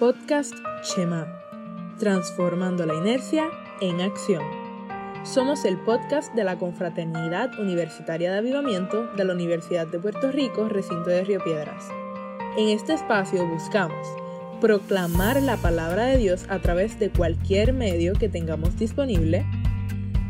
Podcast 0.00 0.54
Chema, 0.80 1.26
transformando 1.98 2.86
la 2.86 2.94
inercia 2.94 3.44
en 3.82 4.00
acción. 4.00 4.42
Somos 5.24 5.66
el 5.66 5.76
podcast 5.76 6.34
de 6.34 6.42
la 6.42 6.56
Confraternidad 6.56 7.60
Universitaria 7.60 8.32
de 8.32 8.38
Avivamiento 8.38 9.08
de 9.14 9.26
la 9.26 9.34
Universidad 9.34 9.86
de 9.88 9.98
Puerto 9.98 10.32
Rico, 10.32 10.70
recinto 10.70 11.10
de 11.10 11.22
Río 11.22 11.44
Piedras. 11.44 11.84
En 12.56 12.70
este 12.70 12.94
espacio 12.94 13.46
buscamos 13.46 14.08
proclamar 14.58 15.42
la 15.42 15.58
palabra 15.58 16.06
de 16.06 16.16
Dios 16.16 16.46
a 16.48 16.60
través 16.60 16.98
de 16.98 17.10
cualquier 17.10 17.74
medio 17.74 18.14
que 18.14 18.30
tengamos 18.30 18.78
disponible, 18.78 19.44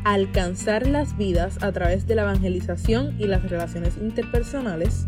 alcanzar 0.03 0.89
las 0.89 1.17
vidas 1.17 1.63
a 1.63 1.71
través 1.71 2.09
de 2.09 2.17
la 2.17 2.23
evangelización 2.23 3.15
y 3.21 3.29
las 3.29 3.49
relaciones 3.49 3.97
interpersonales, 3.99 5.07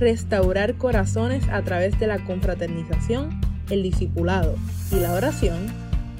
restaurar 0.00 0.74
corazones 0.74 1.48
a 1.48 1.62
través 1.62 1.96
de 2.00 2.08
la 2.08 2.24
confraternización, 2.24 3.47
el 3.70 3.82
discipulado 3.82 4.54
y 4.90 4.96
la 4.96 5.12
oración, 5.12 5.66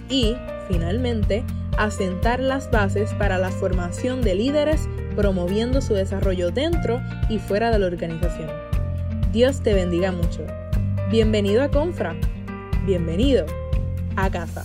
y, 0.09 0.37
finalmente, 0.69 1.45
asentar 1.77 2.41
las 2.41 2.71
bases 2.71 3.13
para 3.15 3.39
la 3.39 3.51
formación 3.51 4.23
de 4.23 4.35
líderes 4.35 4.89
promoviendo 5.17 5.81
su 5.81 5.95
desarrollo 5.95 6.51
dentro 6.51 7.01
y 7.29 7.39
fuera 7.39 7.71
de 7.71 7.79
la 7.79 7.87
organización. 7.87 8.51
Dios 9.33 9.63
te 9.63 9.75
bendiga 9.75 10.13
mucho. 10.13 10.47
Bienvenido 11.11 11.63
a 11.63 11.69
Confra. 11.69 12.17
Bienvenido 12.87 13.45
a 14.17 14.31
casa. 14.31 14.65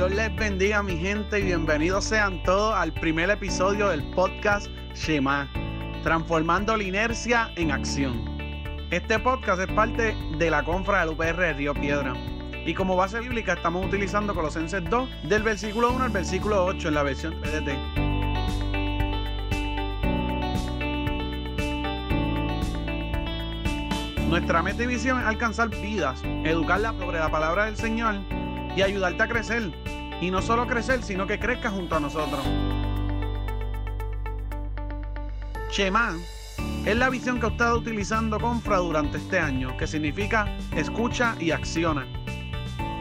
Dios 0.00 0.12
les 0.12 0.34
bendiga 0.34 0.82
mi 0.82 0.96
gente 0.96 1.40
y 1.40 1.42
bienvenidos 1.42 2.06
sean 2.06 2.42
todos 2.42 2.74
al 2.74 2.90
primer 2.90 3.28
episodio 3.28 3.90
del 3.90 4.02
podcast 4.12 4.66
Shema, 4.94 5.46
transformando 6.02 6.74
la 6.74 6.84
inercia 6.84 7.52
en 7.56 7.70
acción. 7.70 8.24
Este 8.90 9.18
podcast 9.18 9.60
es 9.60 9.66
parte 9.66 10.16
de 10.38 10.50
la 10.50 10.64
confra 10.64 11.00
del 11.00 11.10
UPR 11.10 11.36
de 11.36 11.52
Río 11.52 11.74
Piedra. 11.74 12.14
Y 12.64 12.72
como 12.72 12.96
base 12.96 13.20
bíblica 13.20 13.52
estamos 13.52 13.84
utilizando 13.84 14.34
Colosenses 14.34 14.82
2 14.88 15.06
del 15.24 15.42
versículo 15.42 15.92
1 15.92 16.04
al 16.04 16.10
versículo 16.12 16.64
8 16.64 16.88
en 16.88 16.94
la 16.94 17.02
versión 17.02 17.34
PDT. 17.42 17.68
Nuestra 24.30 24.62
meta 24.62 24.82
y 24.82 24.86
visión 24.86 25.20
es 25.20 25.26
alcanzar 25.26 25.68
vidas, 25.68 26.22
educarlas 26.44 26.96
sobre 26.96 27.18
la 27.18 27.30
palabra 27.30 27.66
del 27.66 27.76
Señor 27.76 28.14
y 28.74 28.80
ayudarte 28.80 29.22
a 29.24 29.28
crecer. 29.28 29.89
Y 30.20 30.30
no 30.30 30.42
solo 30.42 30.66
crecer, 30.66 31.02
sino 31.02 31.26
que 31.26 31.38
crezca 31.38 31.70
junto 31.70 31.96
a 31.96 32.00
nosotros. 32.00 32.40
Shema 35.70 36.16
es 36.84 36.96
la 36.96 37.08
visión 37.10 37.38
que 37.40 37.46
he 37.46 37.50
estado 37.50 37.78
utilizando 37.78 38.38
Confra 38.40 38.78
durante 38.78 39.18
este 39.18 39.38
año, 39.38 39.76
que 39.76 39.86
significa 39.86 40.46
escucha 40.74 41.36
y 41.38 41.52
acciona. 41.52 42.06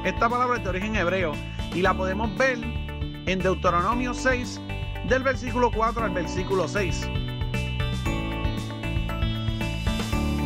Esta 0.05 0.29
palabra 0.29 0.57
es 0.57 0.63
de 0.63 0.69
origen 0.69 0.95
hebreo 0.95 1.33
y 1.73 1.81
la 1.81 1.93
podemos 1.93 2.35
ver 2.37 2.57
en 3.25 3.39
Deuteronomio 3.39 4.13
6, 4.13 4.61
del 5.07 5.23
versículo 5.23 5.71
4 5.71 6.05
al 6.05 6.11
versículo 6.11 6.67
6. 6.67 7.09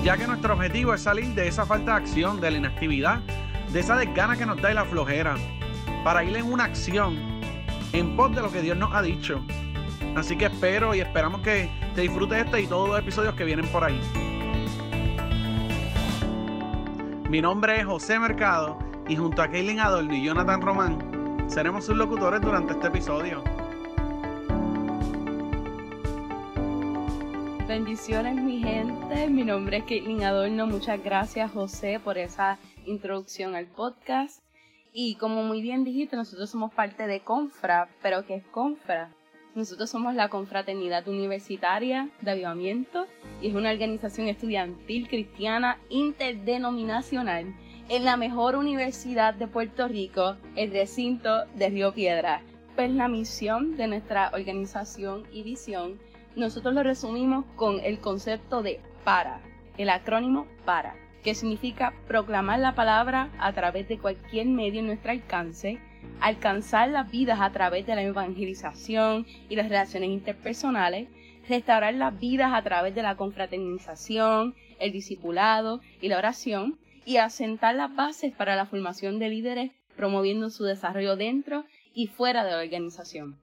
Ya 0.03 0.17
que 0.17 0.27
nuestro 0.27 0.53
objetivo 0.53 0.93
es 0.93 1.01
salir 1.01 1.27
de 1.33 1.47
esa 1.47 1.65
falta 1.65 1.91
de 1.91 1.97
acción, 1.97 2.41
de 2.41 2.51
la 2.51 2.57
inactividad, 2.57 3.19
de 3.71 3.79
esa 3.79 3.95
desgana 3.95 4.35
que 4.37 4.45
nos 4.45 4.61
da 4.61 4.71
y 4.71 4.75
la 4.75 4.85
flojera, 4.85 5.35
para 6.03 6.23
ir 6.23 6.35
en 6.35 6.51
una 6.51 6.65
acción 6.65 7.17
en 7.93 8.15
pos 8.15 8.35
de 8.35 8.41
lo 8.41 8.51
que 8.51 8.61
Dios 8.61 8.77
nos 8.77 8.93
ha 8.93 9.01
dicho. 9.01 9.41
Así 10.15 10.37
que 10.37 10.45
espero 10.45 10.93
y 10.93 10.99
esperamos 10.99 11.41
que 11.41 11.69
te 11.95 12.01
disfrutes 12.01 12.45
este 12.45 12.61
y 12.61 12.67
todos 12.67 12.89
los 12.89 12.99
episodios 12.99 13.33
que 13.35 13.45
vienen 13.45 13.65
por 13.67 13.83
ahí. 13.83 13.99
Mi 17.29 17.41
nombre 17.41 17.79
es 17.79 17.85
José 17.85 18.19
Mercado 18.19 18.77
y 19.07 19.15
junto 19.15 19.41
a 19.41 19.47
Kaylin 19.47 19.79
Adorno 19.79 20.13
y 20.13 20.23
Jonathan 20.23 20.61
Román 20.61 21.47
seremos 21.47 21.85
sus 21.85 21.95
locutores 21.95 22.41
durante 22.41 22.73
este 22.73 22.87
episodio. 22.87 23.43
Bendiciones 27.67 28.35
mi 28.35 28.59
gente, 28.59 29.29
mi 29.29 29.43
nombre 29.43 29.77
es 29.77 29.83
Caitlin 29.85 30.23
Adorno, 30.23 30.67
muchas 30.67 31.03
gracias 31.03 31.51
José 31.51 31.99
por 32.03 32.19
esa 32.19 32.59
introducción 32.85 33.55
al 33.55 33.65
podcast. 33.65 34.43
Y 34.95 35.15
como 35.15 35.41
muy 35.41 35.63
bien 35.63 35.83
dijiste, 35.83 36.15
nosotros 36.15 36.51
somos 36.51 36.71
parte 36.71 37.07
de 37.07 37.21
Confra, 37.21 37.89
pero 38.03 38.27
¿qué 38.27 38.35
es 38.35 38.45
Confra? 38.45 39.09
Nosotros 39.55 39.89
somos 39.89 40.13
la 40.13 40.29
Confraternidad 40.29 41.07
Universitaria 41.07 42.11
de 42.21 42.29
Avivamiento 42.29 43.07
y 43.41 43.49
es 43.49 43.55
una 43.55 43.71
organización 43.71 44.27
estudiantil 44.27 45.07
cristiana 45.07 45.79
interdenominacional 45.89 47.55
en 47.89 48.05
la 48.05 48.17
mejor 48.17 48.55
universidad 48.55 49.33
de 49.33 49.47
Puerto 49.47 49.87
Rico, 49.87 50.37
el 50.55 50.71
recinto 50.71 51.45
de 51.55 51.69
Río 51.69 51.91
Piedra. 51.91 52.43
Pues 52.75 52.91
la 52.91 53.07
misión 53.07 53.75
de 53.77 53.87
nuestra 53.87 54.29
organización 54.31 55.23
y 55.31 55.41
visión, 55.41 55.99
nosotros 56.35 56.75
lo 56.75 56.83
resumimos 56.83 57.45
con 57.55 57.79
el 57.79 57.99
concepto 57.99 58.61
de 58.61 58.79
PARA, 59.03 59.41
el 59.79 59.89
acrónimo 59.89 60.45
PARA 60.65 61.02
que 61.23 61.35
significa 61.35 61.93
proclamar 62.07 62.59
la 62.59 62.75
palabra 62.75 63.29
a 63.39 63.53
través 63.53 63.87
de 63.87 63.97
cualquier 63.97 64.47
medio 64.47 64.81
en 64.81 64.87
nuestro 64.87 65.11
alcance, 65.11 65.79
alcanzar 66.19 66.89
las 66.89 67.09
vidas 67.09 67.39
a 67.41 67.51
través 67.51 67.85
de 67.85 67.95
la 67.95 68.03
evangelización 68.03 69.25
y 69.49 69.55
las 69.55 69.69
relaciones 69.69 70.09
interpersonales, 70.09 71.07
restaurar 71.47 71.93
las 71.93 72.19
vidas 72.19 72.51
a 72.53 72.61
través 72.61 72.93
de 72.93 73.03
la 73.03 73.15
confraternización, 73.15 74.55
el 74.79 74.91
discipulado 74.91 75.81
y 76.01 76.09
la 76.09 76.17
oración, 76.17 76.77
y 77.05 77.17
asentar 77.17 77.75
las 77.75 77.93
bases 77.95 78.33
para 78.33 78.55
la 78.55 78.65
formación 78.65 79.19
de 79.19 79.29
líderes 79.29 79.71
promoviendo 79.95 80.49
su 80.49 80.63
desarrollo 80.63 81.15
dentro 81.15 81.65
y 81.93 82.07
fuera 82.07 82.43
de 82.43 82.51
la 82.51 82.59
organización. 82.59 83.37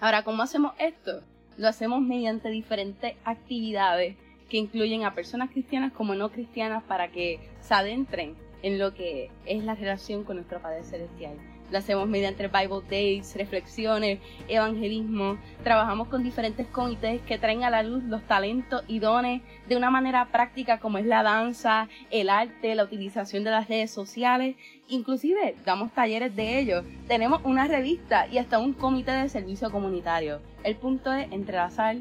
Ahora, 0.00 0.22
¿cómo 0.22 0.42
hacemos 0.42 0.72
esto? 0.78 1.22
Lo 1.56 1.68
hacemos 1.68 2.00
mediante 2.00 2.50
diferentes 2.50 3.14
actividades 3.24 4.16
que 4.48 4.56
incluyen 4.56 5.04
a 5.04 5.14
personas 5.14 5.50
cristianas 5.50 5.92
como 5.92 6.14
no 6.14 6.30
cristianas 6.30 6.82
para 6.84 7.08
que 7.08 7.40
se 7.60 7.74
adentren 7.74 8.36
en 8.62 8.78
lo 8.78 8.94
que 8.94 9.30
es 9.46 9.64
la 9.64 9.74
relación 9.74 10.24
con 10.24 10.36
nuestro 10.36 10.60
Padre 10.60 10.82
Celestial. 10.82 11.36
Lo 11.70 11.76
hacemos 11.76 12.08
mediante 12.08 12.48
Bible 12.48 12.80
Days, 12.88 13.36
reflexiones, 13.36 14.20
evangelismo. 14.48 15.36
Trabajamos 15.62 16.08
con 16.08 16.22
diferentes 16.22 16.66
comités 16.66 17.20
que 17.22 17.36
traen 17.36 17.62
a 17.62 17.68
la 17.68 17.82
luz 17.82 18.02
los 18.04 18.22
talentos 18.22 18.82
y 18.88 19.00
dones 19.00 19.42
de 19.68 19.76
una 19.76 19.90
manera 19.90 20.28
práctica 20.32 20.80
como 20.80 20.96
es 20.96 21.04
la 21.04 21.22
danza, 21.22 21.88
el 22.10 22.30
arte, 22.30 22.74
la 22.74 22.84
utilización 22.84 23.44
de 23.44 23.50
las 23.50 23.68
redes 23.68 23.90
sociales. 23.90 24.56
Inclusive 24.88 25.56
damos 25.66 25.92
talleres 25.92 26.34
de 26.34 26.58
ellos. 26.58 26.86
Tenemos 27.06 27.42
una 27.44 27.66
revista 27.66 28.26
y 28.28 28.38
hasta 28.38 28.58
un 28.58 28.72
comité 28.72 29.10
de 29.10 29.28
servicio 29.28 29.70
comunitario. 29.70 30.40
El 30.64 30.76
punto 30.76 31.12
es 31.12 31.30
entrelazar 31.32 31.96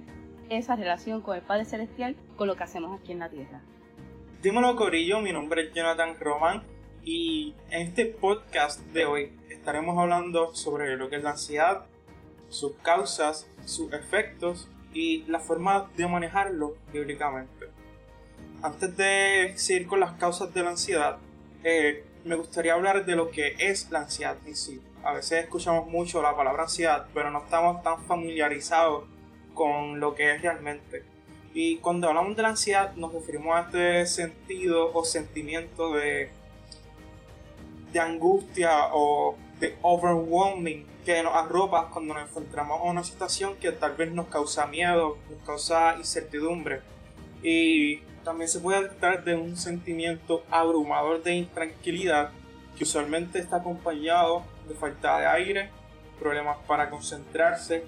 esa 0.49 0.75
relación 0.75 1.21
con 1.21 1.35
el 1.35 1.41
Padre 1.41 1.65
Celestial 1.65 2.15
con 2.35 2.47
lo 2.47 2.55
que 2.55 2.63
hacemos 2.63 2.99
aquí 2.99 3.11
en 3.11 3.19
la 3.19 3.29
tierra. 3.29 3.61
Dímelo 4.41 4.75
Corillo, 4.75 5.19
mi 5.19 5.33
nombre 5.33 5.63
es 5.63 5.73
Jonathan 5.73 6.15
Roman 6.19 6.63
y 7.03 7.55
en 7.69 7.87
este 7.87 8.05
podcast 8.05 8.81
de 8.93 9.05
hoy 9.05 9.31
estaremos 9.49 9.97
hablando 9.97 10.53
sobre 10.53 10.95
lo 10.95 11.09
que 11.09 11.17
es 11.17 11.23
la 11.23 11.31
ansiedad, 11.31 11.85
sus 12.49 12.73
causas, 12.83 13.49
sus 13.65 13.91
efectos 13.93 14.69
y 14.93 15.23
la 15.23 15.39
forma 15.39 15.89
de 15.97 16.07
manejarlo 16.07 16.75
bíblicamente. 16.93 17.67
Antes 18.61 18.95
de 18.97 19.53
seguir 19.55 19.87
con 19.87 19.99
las 19.99 20.13
causas 20.13 20.53
de 20.53 20.63
la 20.63 20.71
ansiedad, 20.71 21.17
eh, 21.63 22.03
me 22.23 22.35
gustaría 22.35 22.73
hablar 22.73 23.05
de 23.05 23.15
lo 23.15 23.29
que 23.29 23.55
es 23.59 23.89
la 23.91 23.99
ansiedad 23.99 24.37
en 24.45 24.55
sí. 24.55 24.81
A 25.03 25.13
veces 25.13 25.43
escuchamos 25.43 25.87
mucho 25.87 26.21
la 26.21 26.35
palabra 26.35 26.63
ansiedad, 26.63 27.07
pero 27.13 27.31
no 27.31 27.43
estamos 27.43 27.81
tan 27.83 28.03
familiarizados 28.05 29.05
con 29.57 29.99
lo 29.99 30.13
que 30.13 30.35
es 30.35 30.41
realmente. 30.41 31.03
Y 31.53 31.77
cuando 31.77 32.07
hablamos 32.07 32.35
de 32.35 32.43
la 32.43 32.49
ansiedad 32.49 32.93
nos 32.95 33.11
referimos 33.11 33.55
a 33.55 33.61
este 33.61 34.05
sentido 34.05 34.93
o 34.93 35.03
sentimiento 35.03 35.93
de, 35.93 36.29
de 37.91 37.99
angustia 37.99 38.93
o 38.93 39.35
de 39.59 39.75
overwhelming 39.81 40.85
que 41.03 41.23
nos 41.23 41.33
arropa 41.33 41.89
cuando 41.91 42.13
nos 42.13 42.29
encontramos 42.29 42.81
en 42.83 42.89
una 42.89 43.03
situación 43.03 43.55
que 43.55 43.71
tal 43.71 43.95
vez 43.95 44.11
nos 44.11 44.27
causa 44.27 44.67
miedo, 44.67 45.17
nos 45.31 45.39
causa 45.43 45.95
incertidumbre. 45.97 46.81
Y 47.41 48.01
también 48.23 48.49
se 48.49 48.59
puede 48.59 48.89
tratar 48.89 49.23
de 49.23 49.35
un 49.35 49.57
sentimiento 49.57 50.43
abrumador 50.51 51.23
de 51.23 51.33
intranquilidad 51.33 52.31
que 52.77 52.83
usualmente 52.83 53.39
está 53.39 53.57
acompañado 53.57 54.43
de 54.67 54.75
falta 54.75 55.17
de 55.17 55.25
aire, 55.25 55.69
problemas 56.19 56.57
para 56.67 56.89
concentrarse, 56.89 57.85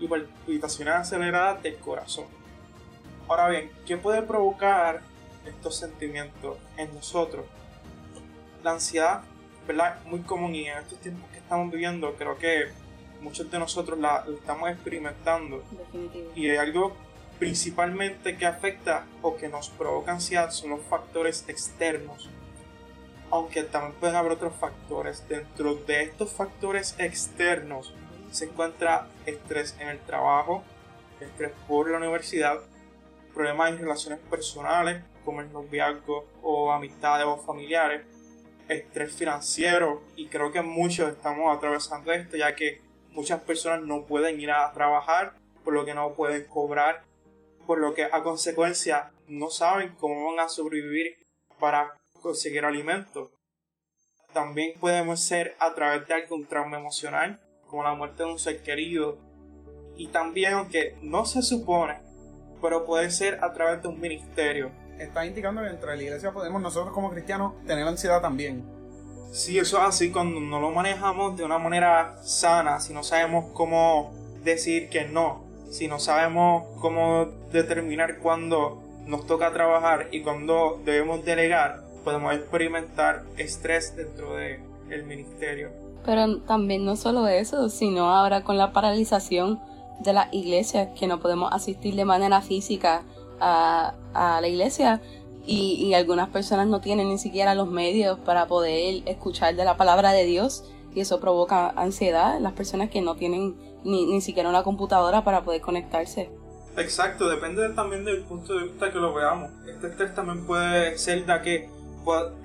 y 0.00 0.08
palpitaciones 0.08 0.94
aceleradas 0.94 1.62
del 1.62 1.76
corazón. 1.76 2.26
Ahora 3.28 3.48
bien, 3.48 3.70
¿qué 3.86 3.96
puede 3.96 4.22
provocar 4.22 5.02
estos 5.46 5.76
sentimientos 5.76 6.58
en 6.76 6.94
nosotros. 6.94 7.44
La 8.62 8.72
ansiedad, 8.72 9.22
¿verdad? 9.66 10.02
Muy 10.06 10.20
común 10.20 10.54
y 10.54 10.66
en 10.66 10.78
estos 10.78 10.98
tiempos 10.98 11.28
que 11.30 11.38
estamos 11.38 11.70
viviendo, 11.70 12.14
creo 12.14 12.36
que 12.38 12.68
muchos 13.20 13.50
de 13.50 13.58
nosotros 13.58 13.98
la, 13.98 14.24
estamos 14.28 14.70
experimentando. 14.70 15.62
Y 16.34 16.48
hay 16.48 16.56
algo 16.56 16.94
principalmente 17.38 18.36
que 18.36 18.46
afecta 18.46 19.06
o 19.22 19.36
que 19.36 19.48
nos 19.48 19.68
provoca 19.70 20.12
ansiedad 20.12 20.50
son 20.50 20.70
los 20.70 20.80
factores 20.82 21.44
externos. 21.48 22.30
Aunque 23.30 23.64
también 23.64 23.94
pueden 23.94 24.16
haber 24.16 24.32
otros 24.32 24.54
factores. 24.54 25.26
Dentro 25.28 25.74
de 25.74 26.02
estos 26.04 26.30
factores 26.32 26.94
externos 26.98 27.92
se 28.34 28.46
encuentra 28.46 29.06
estrés 29.26 29.76
en 29.78 29.88
el 29.88 30.00
trabajo, 30.00 30.64
estrés 31.20 31.52
por 31.68 31.88
la 31.88 31.98
universidad, 31.98 32.58
problemas 33.32 33.70
en 33.70 33.78
relaciones 33.78 34.18
personales 34.28 35.04
como 35.24 35.40
el 35.40 35.52
noviazgo 35.52 36.26
o 36.42 36.72
amistades 36.72 37.26
o 37.26 37.36
familiares, 37.36 38.04
estrés 38.68 39.14
financiero 39.14 40.02
y 40.16 40.26
creo 40.26 40.50
que 40.50 40.62
muchos 40.62 41.12
estamos 41.12 41.56
atravesando 41.56 42.10
esto 42.12 42.36
ya 42.36 42.56
que 42.56 42.80
muchas 43.10 43.40
personas 43.42 43.82
no 43.82 44.04
pueden 44.04 44.40
ir 44.40 44.50
a 44.50 44.72
trabajar 44.72 45.34
por 45.62 45.72
lo 45.72 45.84
que 45.84 45.94
no 45.94 46.14
pueden 46.14 46.44
cobrar, 46.46 47.04
por 47.68 47.78
lo 47.78 47.94
que 47.94 48.02
a 48.02 48.22
consecuencia 48.24 49.12
no 49.28 49.48
saben 49.48 49.94
cómo 50.00 50.32
van 50.32 50.44
a 50.44 50.48
sobrevivir 50.48 51.24
para 51.60 51.96
conseguir 52.20 52.64
alimento. 52.64 53.30
También 54.32 54.76
podemos 54.80 55.20
ser 55.20 55.54
a 55.60 55.72
través 55.72 56.08
de 56.08 56.14
algún 56.14 56.44
trauma 56.46 56.78
emocional, 56.78 57.40
como 57.74 57.82
la 57.82 57.94
muerte 57.96 58.22
de 58.22 58.30
un 58.30 58.38
ser 58.38 58.62
querido. 58.62 59.18
Y 59.96 60.06
también, 60.06 60.52
aunque 60.52 60.96
no 61.02 61.24
se 61.24 61.42
supone, 61.42 61.96
pero 62.62 62.84
puede 62.86 63.10
ser 63.10 63.42
a 63.42 63.52
través 63.52 63.82
de 63.82 63.88
un 63.88 64.00
ministerio. 64.00 64.70
Está 65.00 65.26
indicando 65.26 65.60
que 65.60 65.70
dentro 65.70 65.90
de 65.90 65.96
la 65.96 66.02
iglesia 66.04 66.30
podemos 66.30 66.62
nosotros 66.62 66.94
como 66.94 67.10
cristianos 67.10 67.54
tener 67.66 67.84
ansiedad 67.84 68.22
también. 68.22 68.64
Sí, 69.32 69.58
eso 69.58 69.78
es 69.78 69.88
así 69.88 70.12
cuando 70.12 70.38
no 70.38 70.60
lo 70.60 70.70
manejamos 70.70 71.36
de 71.36 71.42
una 71.42 71.58
manera 71.58 72.16
sana, 72.22 72.78
si 72.78 72.94
no 72.94 73.02
sabemos 73.02 73.46
cómo 73.52 74.12
decir 74.44 74.88
que 74.88 75.06
no, 75.06 75.42
si 75.68 75.88
no 75.88 75.98
sabemos 75.98 76.68
cómo 76.80 77.26
determinar 77.50 78.18
cuándo 78.18 78.84
nos 79.04 79.26
toca 79.26 79.52
trabajar 79.52 80.10
y 80.12 80.22
cuándo 80.22 80.80
debemos 80.84 81.24
delegar, 81.24 81.82
podemos 82.04 82.34
experimentar 82.34 83.24
estrés 83.36 83.96
dentro 83.96 84.36
del 84.36 84.60
el 84.90 85.02
ministerio. 85.02 85.83
Pero 86.04 86.38
también 86.40 86.84
no 86.84 86.96
solo 86.96 87.26
eso, 87.26 87.68
sino 87.68 88.14
ahora 88.14 88.44
con 88.44 88.58
la 88.58 88.72
paralización 88.72 89.60
de 90.00 90.12
las 90.12 90.32
iglesias, 90.32 90.88
que 90.98 91.06
no 91.06 91.20
podemos 91.20 91.52
asistir 91.52 91.94
de 91.94 92.04
manera 92.04 92.40
física 92.42 93.02
a, 93.40 93.94
a 94.12 94.40
la 94.40 94.48
iglesia, 94.48 95.00
y, 95.46 95.92
algunas 95.94 96.28
personas 96.30 96.66
no 96.66 96.80
tienen 96.80 97.08
ni 97.08 97.18
siquiera 97.18 97.54
los 97.54 97.68
medios 97.68 98.18
para 98.20 98.46
poder 98.46 99.02
escuchar 99.06 99.54
de 99.54 99.64
la 99.64 99.76
palabra 99.76 100.12
de 100.12 100.24
Dios 100.24 100.64
y 100.94 101.00
eso 101.00 101.20
provoca 101.20 101.68
ansiedad 101.70 102.36
en 102.36 102.42
las 102.42 102.52
personas 102.52 102.88
que 102.88 103.00
no 103.02 103.16
tienen 103.16 103.56
ni, 103.84 104.06
ni 104.06 104.20
siquiera 104.20 104.48
una 104.48 104.62
computadora 104.62 105.24
para 105.24 105.44
poder 105.44 105.60
conectarse. 105.60 106.30
Exacto, 106.76 107.28
depende 107.28 107.68
también 107.70 108.04
del 108.04 108.22
punto 108.22 108.54
de 108.54 108.64
vista 108.64 108.90
que 108.90 108.98
lo 108.98 109.12
veamos. 109.12 109.50
Este 109.68 109.88
estrés 109.88 110.14
también 110.14 110.46
puede 110.46 110.96
ser 110.98 111.26
de 111.26 111.42
que 111.42 111.68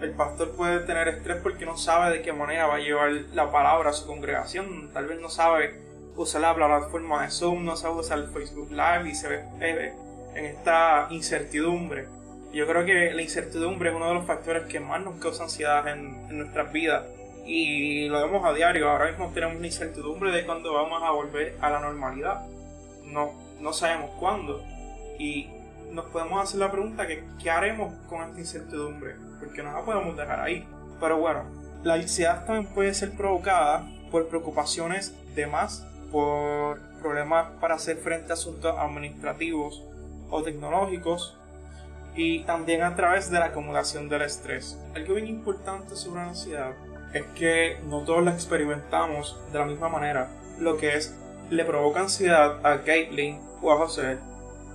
el 0.02 0.12
pastor 0.12 0.52
puede 0.52 0.80
tener 0.82 1.08
estrés 1.08 1.38
porque 1.42 1.66
no 1.66 1.78
sabe 1.78 2.18
de 2.18 2.22
qué 2.22 2.32
manera 2.32 2.68
va 2.68 2.76
a 2.76 2.80
llevar 2.80 3.12
la 3.34 3.52
palabra 3.52 3.90
a 3.90 3.94
su 3.94 4.08
congregación. 4.08 4.90
Tal 4.94 5.08
vez 5.08 5.20
no 5.20 5.30
sabe 5.30 5.80
usar 6.16 6.42
la 6.42 6.56
plataforma 6.56 7.24
de 7.24 7.32
Zoom, 7.32 7.66
no 7.66 7.76
sabe 7.76 7.96
usar 7.96 8.20
el 8.20 8.28
Facebook 8.28 8.72
Live 8.72 9.10
y 9.10 9.16
se 9.16 9.28
ve 9.28 9.44
eh, 9.62 9.94
en 10.36 10.46
esta 10.46 11.08
incertidumbre. 11.12 12.08
Yo 12.54 12.66
creo 12.68 12.86
que 12.86 13.14
la 13.14 13.22
incertidumbre 13.22 13.90
es 13.90 13.96
uno 13.96 14.08
de 14.08 14.14
los 14.16 14.26
factores 14.26 14.64
que 14.64 14.80
más 14.80 15.02
nos 15.04 15.20
causa 15.20 15.44
ansiedad 15.44 15.88
en, 15.88 16.38
nuestras 16.38 16.72
vidas. 16.72 17.06
Y 17.46 18.08
lo 18.08 18.22
vemos 18.22 18.46
a 18.46 18.54
diario. 18.54 18.90
Ahora 18.90 19.08
mismo 19.08 19.32
tenemos 19.34 19.60
la 19.60 19.68
incertidumbre 19.68 20.32
de 20.32 20.46
cuándo 20.46 20.74
vamos 20.74 21.02
a 21.04 21.12
volver 21.12 21.58
a 21.62 21.70
la 21.70 21.80
normalidad. 21.80 22.46
No, 23.06 23.34
no 23.60 23.74
sabemos 23.74 24.12
cuándo. 24.20 24.64
Y 25.20 25.50
nos 25.92 26.06
podemos 26.06 26.42
hacer 26.42 26.60
la 26.60 26.72
pregunta 26.72 27.08
que 27.08 27.24
¿qué 27.42 27.50
haremos 27.50 27.94
con 28.08 28.22
esta 28.24 28.40
incertidumbre? 28.40 29.16
Porque 29.40 29.64
no 29.64 29.72
la 29.72 29.82
podemos 29.82 30.16
dejar 30.16 30.40
ahí. 30.40 30.68
Pero 31.00 31.18
bueno, 31.18 31.44
la 31.84 31.96
ansiedad 31.96 32.46
también 32.46 32.74
puede 32.74 32.94
ser 32.94 33.12
provocada 33.16 33.88
por 34.12 34.28
preocupaciones 34.28 35.14
de 35.36 35.48
más, 35.48 35.86
por 36.12 36.80
problemas 37.02 37.48
para 37.62 37.76
hacer 37.76 37.98
frente 37.98 38.32
a 38.32 38.34
asuntos 38.34 38.76
administrativos 38.78 39.84
o 40.30 40.44
tecnológicos, 40.44 41.40
y 42.16 42.44
también 42.44 42.84
a 42.84 42.96
través 42.96 43.32
de 43.32 43.40
la 43.40 43.46
acumulación 43.46 44.10
del 44.10 44.24
estrés. 44.24 44.78
Algo 44.96 45.16
bien 45.16 45.28
importante 45.28 45.96
sobre 45.96 46.22
la 46.22 46.30
ansiedad 46.30 46.72
es 47.14 47.24
que 47.36 47.80
no 47.88 48.02
todos 48.02 48.24
la 48.24 48.32
experimentamos 48.32 49.40
de 49.52 49.60
la 49.60 49.66
misma 49.66 49.90
manera. 49.90 50.30
Lo 50.60 50.78
que 50.78 50.96
es 50.96 51.16
le 51.50 51.64
provoca 51.66 52.02
ansiedad 52.02 52.66
a 52.66 52.84
Caitlin 52.84 53.40
o 53.62 53.72
a 53.72 53.78
José 53.78 54.18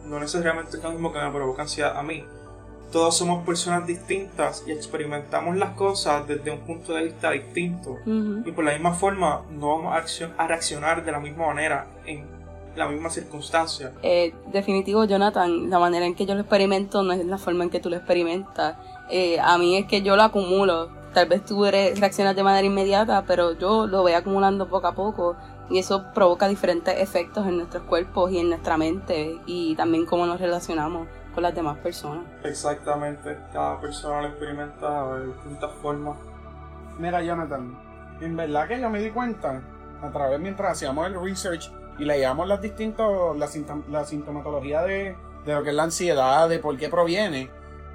no 0.07 0.21
necesariamente 0.21 0.77
es 0.77 0.83
lo 0.83 0.91
mismo 0.91 1.13
que 1.13 1.19
me 1.21 1.31
provoca 1.31 1.63
ansiedad 1.63 1.97
a 1.97 2.03
mí. 2.03 2.25
Todos 2.95 3.17
somos 3.17 3.45
personas 3.45 3.89
distintas 3.89 4.63
y 4.69 4.71
experimentamos 4.71 5.57
las 5.57 5.71
cosas 5.71 6.29
desde 6.29 6.53
un 6.53 6.61
punto 6.61 6.95
de 6.95 7.03
vista 7.03 7.33
distinto. 7.33 7.99
Y 8.07 8.53
por 8.53 8.65
la 8.65 8.71
misma 8.71 8.93
forma 8.93 9.43
no 9.51 9.77
vamos 9.77 10.23
a 10.39 10.47
reaccionar 10.47 11.05
de 11.05 11.11
la 11.11 11.19
misma 11.19 11.49
manera 11.49 11.89
en 12.07 12.25
la 12.77 12.87
misma 12.87 13.11
circunstancia. 13.11 13.91
Eh, 14.05 14.33
definitivo, 14.53 15.07
Jonathan, 15.07 15.69
la 15.71 15.81
manera 15.81 16.07
en 16.07 16.15
que 16.15 16.25
yo 16.25 16.35
lo 16.37 16.43
experimento 16.43 17.03
no 17.03 17.13
es 17.13 17.27
la 17.27 17.37
forma 17.37 17.65
en 17.65 17.71
que 17.71 17.81
tú 17.81 17.91
lo 17.91 17.97
experimentas. 17.97 18.77
Eh, 19.11 19.41
a 19.41 19.59
mí 19.59 19.77
es 19.77 19.87
que 19.87 20.03
yo 20.03 20.15
lo 20.15 20.23
acumulo. 20.23 20.91
Tal 21.15 21.27
vez 21.29 21.45
tú 21.45 21.65
reaccionas 21.65 22.37
de 22.37 22.45
manera 22.45 22.65
inmediata, 22.65 23.25
pero 23.27 23.59
yo 23.59 23.89
lo 23.89 24.03
voy 24.03 24.13
acumulando 24.13 24.69
poco 24.69 24.87
a 24.87 24.95
poco 24.95 25.35
y 25.69 25.79
eso 25.79 26.13
provoca 26.15 26.47
diferentes 26.47 26.95
efectos 27.01 27.45
en 27.49 27.57
nuestros 27.57 27.83
cuerpos 27.83 28.31
y 28.31 28.39
en 28.39 28.51
nuestra 28.51 28.77
mente 28.77 29.41
y 29.47 29.75
también 29.75 30.07
cómo 30.07 30.27
nos 30.27 30.41
relacionamos 30.41 31.09
con 31.35 31.43
las 31.43 31.55
demás 31.55 31.79
personas. 31.79 32.25
Exactamente, 32.43 33.39
cada 33.53 33.81
persona 33.81 34.23
lo 34.23 34.29
experimenta 34.29 35.15
de 35.15 35.27
distintas 35.27 35.73
formas. 35.83 36.17
Mira, 36.99 37.23
Jonathan, 37.23 37.77
en 38.21 38.37
verdad 38.37 38.69
que 38.69 38.81
yo 38.81 38.89
me 38.89 39.01
di 39.01 39.11
cuenta, 39.11 39.63
a 40.03 40.11
través 40.11 40.39
mientras 40.41 40.73
hacíamos 40.73 41.07
el 41.07 41.21
research 41.21 41.71
y 41.99 42.05
leíamos 42.05 42.47
las 42.47 42.61
distintos, 42.61 43.37
la, 43.37 43.49
la 43.91 44.05
sintomatología 44.05 44.83
de, 44.83 45.17
de, 45.45 45.55
lo 45.55 45.63
que 45.63 45.71
es 45.71 45.75
la 45.75 45.85
ansiedad, 45.85 46.49
de 46.49 46.59
por 46.59 46.77
qué 46.77 46.89
proviene, 46.89 47.51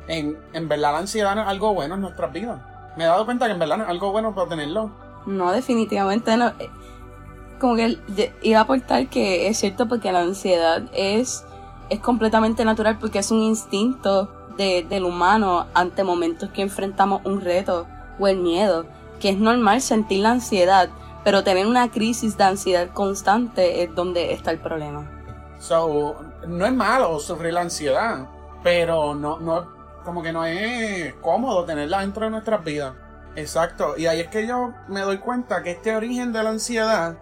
en, 0.07 0.37
en 0.53 0.67
verdad 0.67 0.93
la 0.93 0.99
ansiedad 0.99 1.35
no 1.35 1.41
es 1.41 1.47
algo 1.47 1.73
bueno 1.73 1.95
en 1.95 2.01
nuestras 2.01 2.31
vidas. 2.33 2.59
Me 2.97 3.03
he 3.03 3.07
dado 3.07 3.25
cuenta 3.25 3.45
que 3.45 3.53
en 3.53 3.59
verdad 3.59 3.77
no 3.77 3.83
es 3.83 3.89
algo 3.89 4.11
bueno 4.11 4.33
para 4.33 4.49
tenerlo. 4.49 4.91
No, 5.25 5.51
definitivamente 5.51 6.35
no. 6.35 6.47
Eh, 6.59 6.69
como 7.59 7.75
que 7.75 7.99
iba 8.41 8.59
a 8.59 8.63
aportar 8.63 9.07
que 9.07 9.47
es 9.47 9.57
cierto 9.57 9.87
porque 9.87 10.11
la 10.11 10.21
ansiedad 10.21 10.83
es, 10.93 11.45
es 11.89 11.99
completamente 11.99 12.65
natural 12.65 12.97
porque 12.99 13.19
es 13.19 13.31
un 13.31 13.41
instinto 13.41 14.31
de, 14.57 14.85
del 14.89 15.05
humano 15.05 15.67
ante 15.73 16.03
momentos 16.03 16.49
que 16.49 16.61
enfrentamos 16.61 17.21
un 17.25 17.41
reto 17.41 17.87
o 18.19 18.27
el 18.27 18.37
miedo, 18.37 18.85
que 19.19 19.29
es 19.29 19.37
normal 19.37 19.81
sentir 19.81 20.21
la 20.21 20.31
ansiedad, 20.31 20.89
pero 21.23 21.43
tener 21.43 21.67
una 21.67 21.89
crisis 21.91 22.37
de 22.37 22.43
ansiedad 22.43 22.89
constante 22.93 23.83
es 23.83 23.93
donde 23.95 24.33
está 24.33 24.51
el 24.51 24.59
problema. 24.59 25.09
So, 25.59 26.15
no 26.47 26.65
es 26.65 26.73
malo 26.73 27.19
sufrir 27.19 27.53
la 27.53 27.61
ansiedad, 27.61 28.27
pero 28.63 29.13
no, 29.13 29.39
no, 29.39 29.67
como 30.03 30.21
que 30.21 30.31
no 30.31 30.45
es 30.45 31.13
cómodo 31.15 31.65
tenerla 31.65 31.99
dentro 31.99 32.25
de 32.25 32.31
nuestras 32.31 32.63
vidas. 32.63 32.93
Exacto, 33.35 33.95
y 33.97 34.07
ahí 34.07 34.21
es 34.21 34.27
que 34.27 34.47
yo 34.47 34.73
me 34.87 35.01
doy 35.01 35.17
cuenta 35.17 35.61
que 35.63 35.71
este 35.71 35.95
origen 35.95 36.33
de 36.33 36.43
la 36.43 36.49
ansiedad 36.49 37.17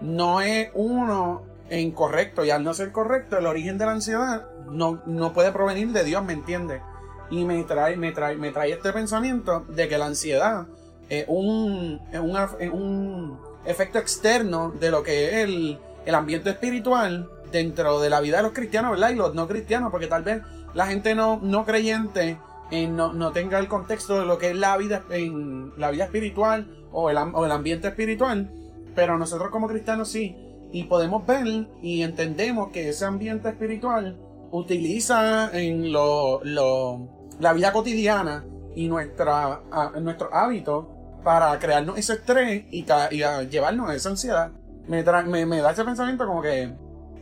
no 0.00 0.40
es 0.40 0.70
uno 0.74 1.42
incorrecto, 1.70 2.44
y 2.44 2.50
al 2.50 2.62
no 2.62 2.74
ser 2.74 2.92
correcto, 2.92 3.38
el 3.38 3.46
origen 3.46 3.78
de 3.78 3.86
la 3.86 3.92
ansiedad 3.92 4.46
no, 4.70 5.02
no 5.06 5.32
puede 5.32 5.52
provenir 5.52 5.92
de 5.92 6.04
Dios, 6.04 6.24
¿me 6.24 6.32
entiendes? 6.32 6.82
Y 7.30 7.44
me 7.44 7.62
trae, 7.64 7.96
me 7.96 8.12
trae, 8.12 8.36
me 8.36 8.52
trae 8.52 8.72
este 8.72 8.92
pensamiento 8.92 9.64
de 9.68 9.88
que 9.88 9.98
la 9.98 10.06
ansiedad 10.06 10.66
es 11.08 11.24
un, 11.28 12.00
un, 12.12 13.38
efecto 13.64 13.98
externo 13.98 14.72
de 14.78 14.90
lo 14.90 15.02
que 15.02 15.26
es 15.26 15.34
el, 15.44 15.78
el 16.04 16.14
ambiente 16.14 16.50
espiritual 16.50 17.28
dentro 17.50 18.00
de 18.00 18.10
la 18.10 18.20
vida 18.20 18.36
de 18.36 18.44
los 18.44 18.52
cristianos, 18.52 18.92
¿verdad? 18.92 19.10
Y 19.10 19.16
los 19.16 19.34
no 19.34 19.48
cristianos, 19.48 19.90
porque 19.90 20.06
tal 20.06 20.22
vez 20.22 20.42
la 20.74 20.86
gente 20.86 21.14
no, 21.14 21.40
no 21.42 21.64
creyente 21.64 22.38
eh, 22.70 22.88
no, 22.88 23.12
no, 23.12 23.30
tenga 23.30 23.58
el 23.58 23.68
contexto 23.68 24.18
de 24.18 24.26
lo 24.26 24.38
que 24.38 24.50
es 24.50 24.56
la 24.56 24.76
vida, 24.76 25.04
en, 25.10 25.72
la 25.76 25.90
vida 25.90 26.04
espiritual 26.04 26.66
o 26.90 27.10
el, 27.10 27.16
o 27.16 27.44
el 27.44 27.52
ambiente 27.52 27.86
espiritual, 27.88 28.50
pero 28.94 29.18
nosotros 29.18 29.50
como 29.50 29.68
cristianos 29.68 30.08
sí. 30.08 30.36
Y 30.72 30.84
podemos 30.84 31.26
ver 31.26 31.68
y 31.82 32.02
entendemos 32.02 32.70
que 32.70 32.88
ese 32.88 33.04
ambiente 33.04 33.48
espiritual 33.48 34.16
utiliza 34.50 35.50
en 35.58 35.92
lo, 35.92 36.40
lo, 36.44 37.08
la 37.40 37.52
vida 37.52 37.72
cotidiana 37.72 38.44
y 38.74 38.88
nuestra, 38.88 39.60
nuestros 40.00 40.30
hábitos 40.32 40.86
para 41.24 41.58
crearnos 41.58 41.98
ese 41.98 42.14
estrés 42.14 42.64
y, 42.70 42.86
y 43.10 43.48
llevarnos 43.48 43.90
a 43.90 43.94
esa 43.94 44.10
ansiedad. 44.10 44.52
Me, 44.86 45.02
da 45.02 45.70
ese 45.70 45.84
pensamiento 45.84 46.26
como 46.26 46.42
que, 46.42 46.72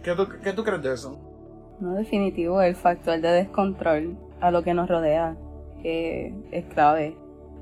¿qué 0.03 0.15
tú, 0.15 0.29
¿qué 0.43 0.53
tú 0.53 0.63
crees 0.63 0.83
de 0.83 0.93
eso? 0.93 1.19
No, 1.81 1.95
definitivo, 1.95 2.61
el 2.61 2.77
factor 2.77 3.21
de 3.21 3.29
descontrol 3.29 4.17
a 4.41 4.51
lo 4.51 4.63
que 4.63 4.75
nos 4.75 4.89
rodea, 4.89 5.37
que 5.83 6.35
es 6.53 6.65
clave 6.67 7.17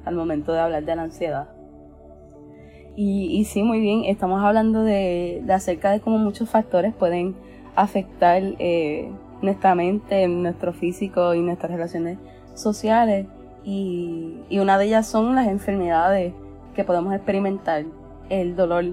al 0.05 0.17
momento 0.17 0.53
de 0.53 0.61
hablar 0.61 0.85
de 0.85 0.97
la 0.97 1.03
ansiedad. 1.03 1.49
Y, 2.95 3.39
y 3.39 3.45
sí, 3.45 3.63
muy 3.63 3.81
bien, 3.81 4.05
estamos 4.05 4.43
hablando 4.43 4.83
de, 4.83 5.43
acerca 5.53 5.91
de 5.91 6.01
cómo 6.01 6.19
muchos 6.19 6.51
factores 6.51 6.95
pueden 6.95 7.35
afectar 7.75 8.43
eh, 8.59 9.11
nuestra 9.41 9.75
mente, 9.75 10.29
nuestro 10.29 10.73
físico 10.73 11.35
y 11.35 11.41
nuestras 11.41 11.73
relaciones 11.73 12.19
sociales. 12.55 13.27
Y, 13.65 14.41
y 14.51 14.59
una 14.59 14.77
de 14.77 14.87
ellas 14.87 15.07
son 15.07 15.35
las 15.35 15.49
enfermedades 15.49 16.35
que 16.75 16.85
podemos 16.85 17.15
experimentar, 17.15 17.85
el 18.29 18.57
dolor. 18.57 18.85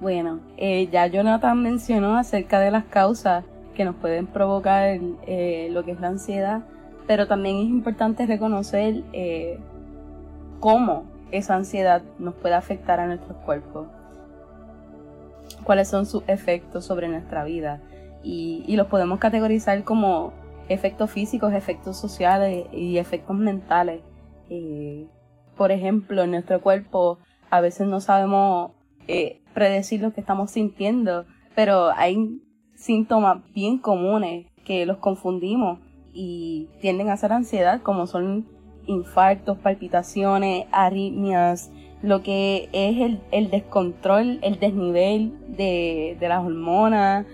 Bueno, 0.00 0.40
eh, 0.56 0.88
ya 0.90 1.06
Jonathan 1.06 1.62
mencionó 1.62 2.16
acerca 2.16 2.60
de 2.60 2.70
las 2.70 2.84
causas 2.84 3.44
que 3.74 3.84
nos 3.84 3.94
pueden 3.96 4.26
provocar 4.26 4.98
eh, 5.26 5.68
lo 5.70 5.84
que 5.84 5.92
es 5.92 6.00
la 6.00 6.08
ansiedad, 6.08 6.62
pero 7.06 7.26
también 7.26 7.56
es 7.56 7.64
importante 7.64 8.26
reconocer 8.26 9.02
eh, 9.12 9.58
cómo 10.60 11.04
esa 11.30 11.54
ansiedad 11.54 12.02
nos 12.18 12.34
puede 12.34 12.54
afectar 12.54 13.00
a 13.00 13.06
nuestros 13.06 13.36
cuerpos, 13.38 13.88
cuáles 15.64 15.88
son 15.88 16.06
sus 16.06 16.22
efectos 16.26 16.84
sobre 16.84 17.08
nuestra 17.08 17.44
vida 17.44 17.80
y, 18.22 18.76
los 18.76 18.86
podemos 18.86 19.18
categorizar 19.18 19.82
como 19.84 20.32
efectos 20.68 21.10
físicos, 21.10 21.52
efectos 21.52 21.96
sociales 21.96 22.66
y 22.72 22.98
efectos 22.98 23.36
mentales. 23.36 24.02
Eh, 24.48 25.06
por 25.56 25.72
ejemplo, 25.72 26.22
en 26.22 26.32
nuestro 26.32 26.60
cuerpo 26.60 27.18
a 27.50 27.60
veces 27.60 27.86
no 27.86 28.00
sabemos 28.00 28.72
eh, 29.08 29.42
predecir 29.54 30.00
lo 30.00 30.12
que 30.12 30.20
estamos 30.20 30.50
sintiendo, 30.50 31.26
pero 31.54 31.90
hay 31.96 32.40
síntomas 32.74 33.42
bien 33.52 33.78
comunes 33.78 34.46
que 34.64 34.86
los 34.86 34.98
confundimos 34.98 35.80
y 36.12 36.68
tienden 36.80 37.10
a 37.10 37.16
ser 37.16 37.32
ansiedad, 37.32 37.82
como 37.82 38.06
son 38.06 38.46
infartos, 38.90 39.58
palpitaciones, 39.58 40.66
arritmias, 40.72 41.70
lo 42.02 42.22
que 42.22 42.68
es 42.72 42.98
el, 43.00 43.20
el 43.30 43.50
descontrol, 43.50 44.38
el 44.42 44.58
desnivel 44.58 45.34
de, 45.48 46.16
de 46.18 46.28
las 46.28 46.44
hormonas, 46.44 47.26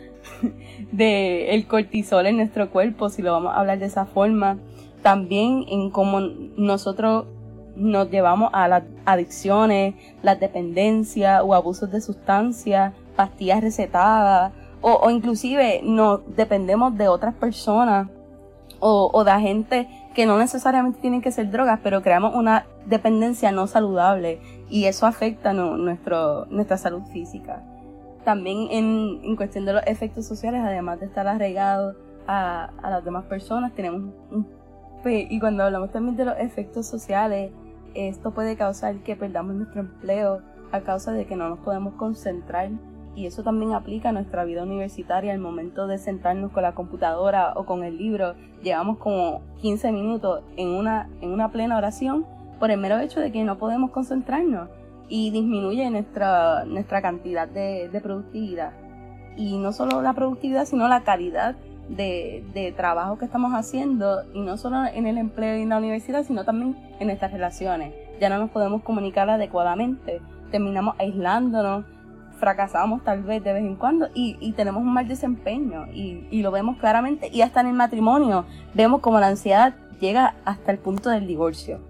de 0.92 1.54
el 1.54 1.66
cortisol 1.66 2.26
en 2.26 2.36
nuestro 2.36 2.70
cuerpo, 2.70 3.08
si 3.08 3.22
lo 3.22 3.32
vamos 3.32 3.52
a 3.54 3.60
hablar 3.60 3.78
de 3.78 3.86
esa 3.86 4.06
forma. 4.06 4.58
También 5.02 5.64
en 5.68 5.90
cómo 5.90 6.20
nosotros 6.20 7.26
nos 7.76 8.10
llevamos 8.10 8.50
a 8.52 8.66
las 8.68 8.82
adicciones, 9.04 9.94
las 10.22 10.40
dependencias 10.40 11.42
o 11.44 11.54
abusos 11.54 11.90
de 11.90 12.00
sustancias, 12.00 12.92
pastillas 13.14 13.60
recetadas, 13.60 14.52
o, 14.80 14.92
o 14.92 15.10
inclusive 15.10 15.80
nos 15.84 16.20
dependemos 16.34 16.96
de 16.96 17.08
otras 17.08 17.34
personas 17.34 18.08
o, 18.80 19.10
o 19.12 19.24
de 19.24 19.40
gente 19.40 19.88
que 20.16 20.24
no 20.24 20.38
necesariamente 20.38 20.98
tienen 21.02 21.20
que 21.20 21.30
ser 21.30 21.50
drogas, 21.50 21.78
pero 21.82 22.00
creamos 22.00 22.34
una 22.34 22.64
dependencia 22.86 23.52
no 23.52 23.66
saludable 23.66 24.40
y 24.70 24.86
eso 24.86 25.04
afecta 25.04 25.52
nuestro, 25.52 26.46
nuestra 26.46 26.78
salud 26.78 27.02
física. 27.12 27.62
También 28.24 28.68
en, 28.70 29.20
en, 29.22 29.36
cuestión 29.36 29.66
de 29.66 29.74
los 29.74 29.82
efectos 29.86 30.26
sociales, 30.26 30.62
además 30.64 31.00
de 31.00 31.06
estar 31.06 31.28
arraigados 31.28 31.96
a, 32.26 32.70
a 32.82 32.90
las 32.90 33.04
demás 33.04 33.26
personas, 33.26 33.74
tenemos 33.74 34.14
un, 34.30 34.46
y 35.04 35.38
cuando 35.38 35.64
hablamos 35.64 35.92
también 35.92 36.16
de 36.16 36.24
los 36.24 36.38
efectos 36.38 36.86
sociales, 36.86 37.52
esto 37.92 38.30
puede 38.30 38.56
causar 38.56 38.96
que 39.02 39.16
perdamos 39.16 39.54
nuestro 39.54 39.82
empleo 39.82 40.40
a 40.72 40.80
causa 40.80 41.12
de 41.12 41.26
que 41.26 41.36
no 41.36 41.50
nos 41.50 41.58
podemos 41.58 41.92
concentrar 41.92 42.70
y 43.16 43.26
eso 43.26 43.42
también 43.42 43.72
aplica 43.72 44.10
a 44.10 44.12
nuestra 44.12 44.44
vida 44.44 44.62
universitaria 44.62 45.32
al 45.32 45.38
momento 45.38 45.86
de 45.86 45.96
sentarnos 45.96 46.52
con 46.52 46.62
la 46.62 46.74
computadora 46.74 47.54
o 47.56 47.64
con 47.64 47.82
el 47.82 47.96
libro. 47.96 48.34
Llevamos 48.62 48.98
como 48.98 49.40
15 49.62 49.90
minutos 49.90 50.42
en 50.56 50.68
una, 50.68 51.08
en 51.22 51.30
una 51.30 51.50
plena 51.50 51.78
oración 51.78 52.26
por 52.60 52.70
el 52.70 52.78
mero 52.78 52.98
hecho 52.98 53.20
de 53.20 53.32
que 53.32 53.42
no 53.42 53.56
podemos 53.56 53.90
concentrarnos 53.90 54.68
y 55.08 55.30
disminuye 55.30 55.88
nuestra, 55.88 56.64
nuestra 56.66 57.00
cantidad 57.00 57.48
de, 57.48 57.88
productividad. 58.02 58.72
Y 59.36 59.56
no 59.58 59.72
solo 59.72 60.02
la 60.02 60.12
productividad, 60.12 60.66
sino 60.66 60.86
la 60.86 61.02
calidad 61.02 61.56
de, 61.88 62.44
de, 62.52 62.72
trabajo 62.72 63.16
que 63.16 63.24
estamos 63.24 63.52
haciendo, 63.52 64.24
y 64.34 64.40
no 64.40 64.56
solo 64.58 64.84
en 64.84 65.06
el 65.06 65.18
empleo 65.18 65.56
y 65.56 65.62
en 65.62 65.68
la 65.70 65.78
universidad, 65.78 66.24
sino 66.24 66.44
también 66.44 66.76
en 67.00 67.06
nuestras 67.06 67.32
relaciones. 67.32 67.94
Ya 68.20 68.28
no 68.28 68.38
nos 68.38 68.50
podemos 68.50 68.82
comunicar 68.82 69.30
adecuadamente, 69.30 70.20
terminamos 70.50 70.96
aislándonos, 70.98 71.84
fracasamos 72.38 73.02
tal 73.04 73.22
vez 73.22 73.42
de 73.42 73.52
vez 73.52 73.64
en 73.64 73.76
cuando 73.76 74.08
y, 74.14 74.36
y 74.40 74.52
tenemos 74.52 74.82
un 74.82 74.92
mal 74.92 75.08
desempeño 75.08 75.86
y, 75.92 76.26
y, 76.30 76.42
lo 76.42 76.50
vemos 76.50 76.76
claramente 76.78 77.28
y 77.32 77.42
hasta 77.42 77.60
en 77.60 77.68
el 77.68 77.72
matrimonio 77.74 78.44
vemos 78.74 79.00
como 79.00 79.18
la 79.18 79.28
ansiedad 79.28 79.74
llega 80.00 80.34
hasta 80.44 80.72
el 80.72 80.78
punto 80.78 81.10
del 81.10 81.26
divorcio. 81.26 81.80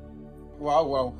Wow, 0.61 0.87
wow. 0.87 1.15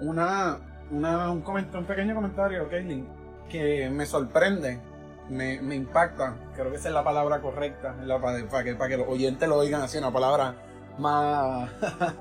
Una, 0.00 0.58
una 0.90 1.30
un, 1.30 1.42
un 1.46 1.84
pequeño 1.84 2.14
comentario, 2.14 2.68
Kaylin, 2.68 3.06
que 3.48 3.90
me 3.90 4.06
sorprende, 4.06 4.80
me, 5.28 5.60
me, 5.60 5.74
impacta, 5.74 6.36
creo 6.54 6.70
que 6.70 6.76
esa 6.76 6.88
es 6.88 6.94
la 6.94 7.04
palabra 7.04 7.40
correcta, 7.40 7.94
la, 8.04 8.20
para, 8.20 8.64
que, 8.64 8.74
para 8.74 8.88
que 8.88 8.96
los 8.96 9.08
oyentes 9.08 9.48
lo 9.48 9.56
oigan 9.56 9.82
así, 9.82 9.98
una 9.98 10.12
palabra 10.12 10.54
más 10.98 11.70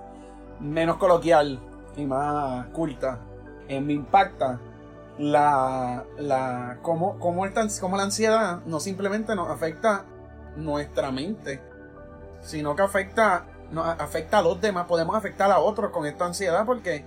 menos 0.59 0.97
coloquial 0.97 1.59
y 1.95 2.05
más 2.05 2.67
culta. 2.67 3.19
Eh, 3.67 3.81
me 3.81 3.93
impacta 3.93 4.59
la, 5.17 6.03
la 6.17 6.79
cómo, 6.81 7.19
cómo, 7.19 7.45
esta, 7.45 7.65
cómo 7.79 7.97
la 7.97 8.03
ansiedad 8.03 8.61
no 8.65 8.79
simplemente 8.79 9.35
nos 9.35 9.49
afecta 9.49 10.05
nuestra 10.55 11.11
mente, 11.11 11.61
sino 12.41 12.75
que 12.75 12.81
afecta, 12.81 13.45
nos 13.71 13.87
afecta 13.87 14.39
a 14.39 14.41
los 14.41 14.59
demás, 14.59 14.85
podemos 14.85 15.15
afectar 15.15 15.51
a 15.51 15.59
otros 15.59 15.91
con 15.91 16.05
esta 16.05 16.25
ansiedad 16.25 16.65
porque 16.65 17.05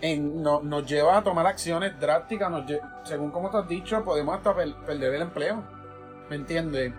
en, 0.00 0.42
no, 0.42 0.60
nos 0.62 0.86
lleva 0.86 1.18
a 1.18 1.22
tomar 1.22 1.46
acciones 1.46 1.98
drásticas, 2.00 2.50
según 3.04 3.30
como 3.30 3.50
te 3.50 3.58
has 3.58 3.68
dicho, 3.68 4.02
podemos 4.04 4.36
hasta 4.36 4.54
per, 4.54 4.74
perder 4.84 5.14
el 5.14 5.22
empleo, 5.22 5.62
¿me 6.28 6.36
entiendes? 6.36 6.92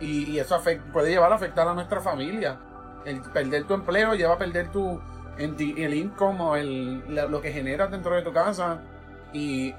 Y, 0.00 0.38
eso 0.38 0.60
puede 0.92 1.10
llevar 1.10 1.32
a 1.32 1.36
afectar 1.36 1.66
a 1.66 1.74
nuestra 1.74 2.00
familia. 2.00 2.58
El 3.04 3.20
perder 3.20 3.64
tu 3.64 3.74
empleo 3.74 4.14
lleva 4.14 4.34
a 4.34 4.38
perder 4.38 4.70
tu 4.70 5.00
el 5.38 5.94
income 5.94 6.40
o 6.40 6.56
lo 7.28 7.40
que 7.40 7.52
generas 7.52 7.90
dentro 7.90 8.14
de 8.14 8.22
tu 8.22 8.32
casa. 8.32 8.80
Y 9.32 9.74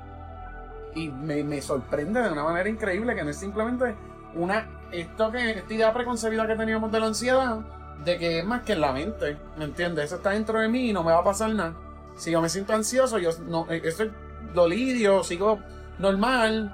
y 0.96 1.10
me, 1.10 1.44
me, 1.44 1.62
sorprende 1.62 2.22
de 2.22 2.32
una 2.32 2.44
manera 2.44 2.70
increíble 2.70 3.14
que 3.16 3.24
no 3.24 3.30
es 3.30 3.38
simplemente 3.38 3.96
una 4.34 4.68
esto 4.92 5.32
que 5.32 5.52
esta 5.52 5.74
idea 5.74 5.94
preconcebida 5.94 6.48
que 6.48 6.56
teníamos 6.56 6.92
de 6.92 7.00
la 7.00 7.08
ansiedad 7.08 7.60
de 8.04 8.18
que 8.18 8.40
es 8.40 8.46
más 8.46 8.62
que 8.62 8.74
en 8.74 8.82
la 8.82 8.92
mente 8.92 9.38
¿me 9.58 9.66
entiendes? 9.66 10.06
eso 10.06 10.16
está 10.16 10.32
dentro 10.32 10.60
de 10.60 10.68
mí 10.68 10.90
y 10.90 10.94
no 10.94 11.04
me 11.04 11.12
va 11.12 11.20
a 11.20 11.24
pasar 11.24 11.54
nada 11.54 11.74
si 12.16 12.32
yo 12.32 12.42
me 12.42 12.50
siento 12.50 12.74
ansioso 12.74 13.20
yo 13.20 13.32
no 13.48 13.68
estoy 13.70 14.12
dolirio 14.54 15.24
sigo 15.24 15.60
normal 16.00 16.74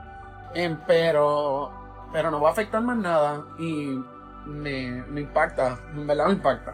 eh, 0.54 0.76
pero 0.88 1.72
pero 2.14 2.30
no 2.30 2.42
va 2.42 2.50
a 2.50 2.52
afectar 2.52 2.82
más 2.82 2.98
nada 2.98 3.44
y 3.58 4.00
me, 4.46 5.04
me 5.10 5.22
impacta 5.22 5.80
en 5.96 6.06
verdad 6.06 6.28
me 6.28 6.34
impacta 6.34 6.74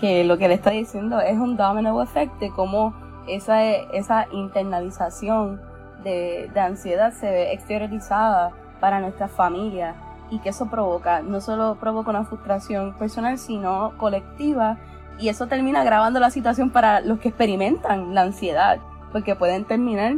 que 0.00 0.24
lo 0.24 0.38
que 0.38 0.48
le 0.48 0.54
está 0.54 0.70
diciendo 0.70 1.20
es 1.20 1.36
un 1.36 1.56
domino 1.56 2.02
effect 2.02 2.32
de 2.40 2.50
cómo 2.50 2.94
esa, 3.28 3.62
esa 3.62 4.26
internalización 4.32 5.60
de, 6.02 6.50
ansiedad 6.56 7.12
se 7.12 7.30
ve 7.30 7.52
exteriorizada 7.52 8.52
para 8.80 9.00
nuestra 9.00 9.28
familia 9.28 9.94
y 10.30 10.38
que 10.38 10.50
eso 10.50 10.70
provoca, 10.70 11.22
no 11.22 11.40
solo 11.40 11.76
provoca 11.80 12.10
una 12.10 12.24
frustración 12.24 12.96
personal, 12.96 13.38
sino 13.38 13.96
colectiva 13.98 14.78
y 15.18 15.28
eso 15.28 15.46
termina 15.48 15.82
agravando 15.82 16.20
la 16.20 16.30
situación 16.30 16.70
para 16.70 17.00
los 17.00 17.18
que 17.18 17.28
experimentan 17.28 18.14
la 18.14 18.22
ansiedad, 18.22 18.78
porque 19.12 19.34
pueden 19.34 19.64
terminar 19.64 20.14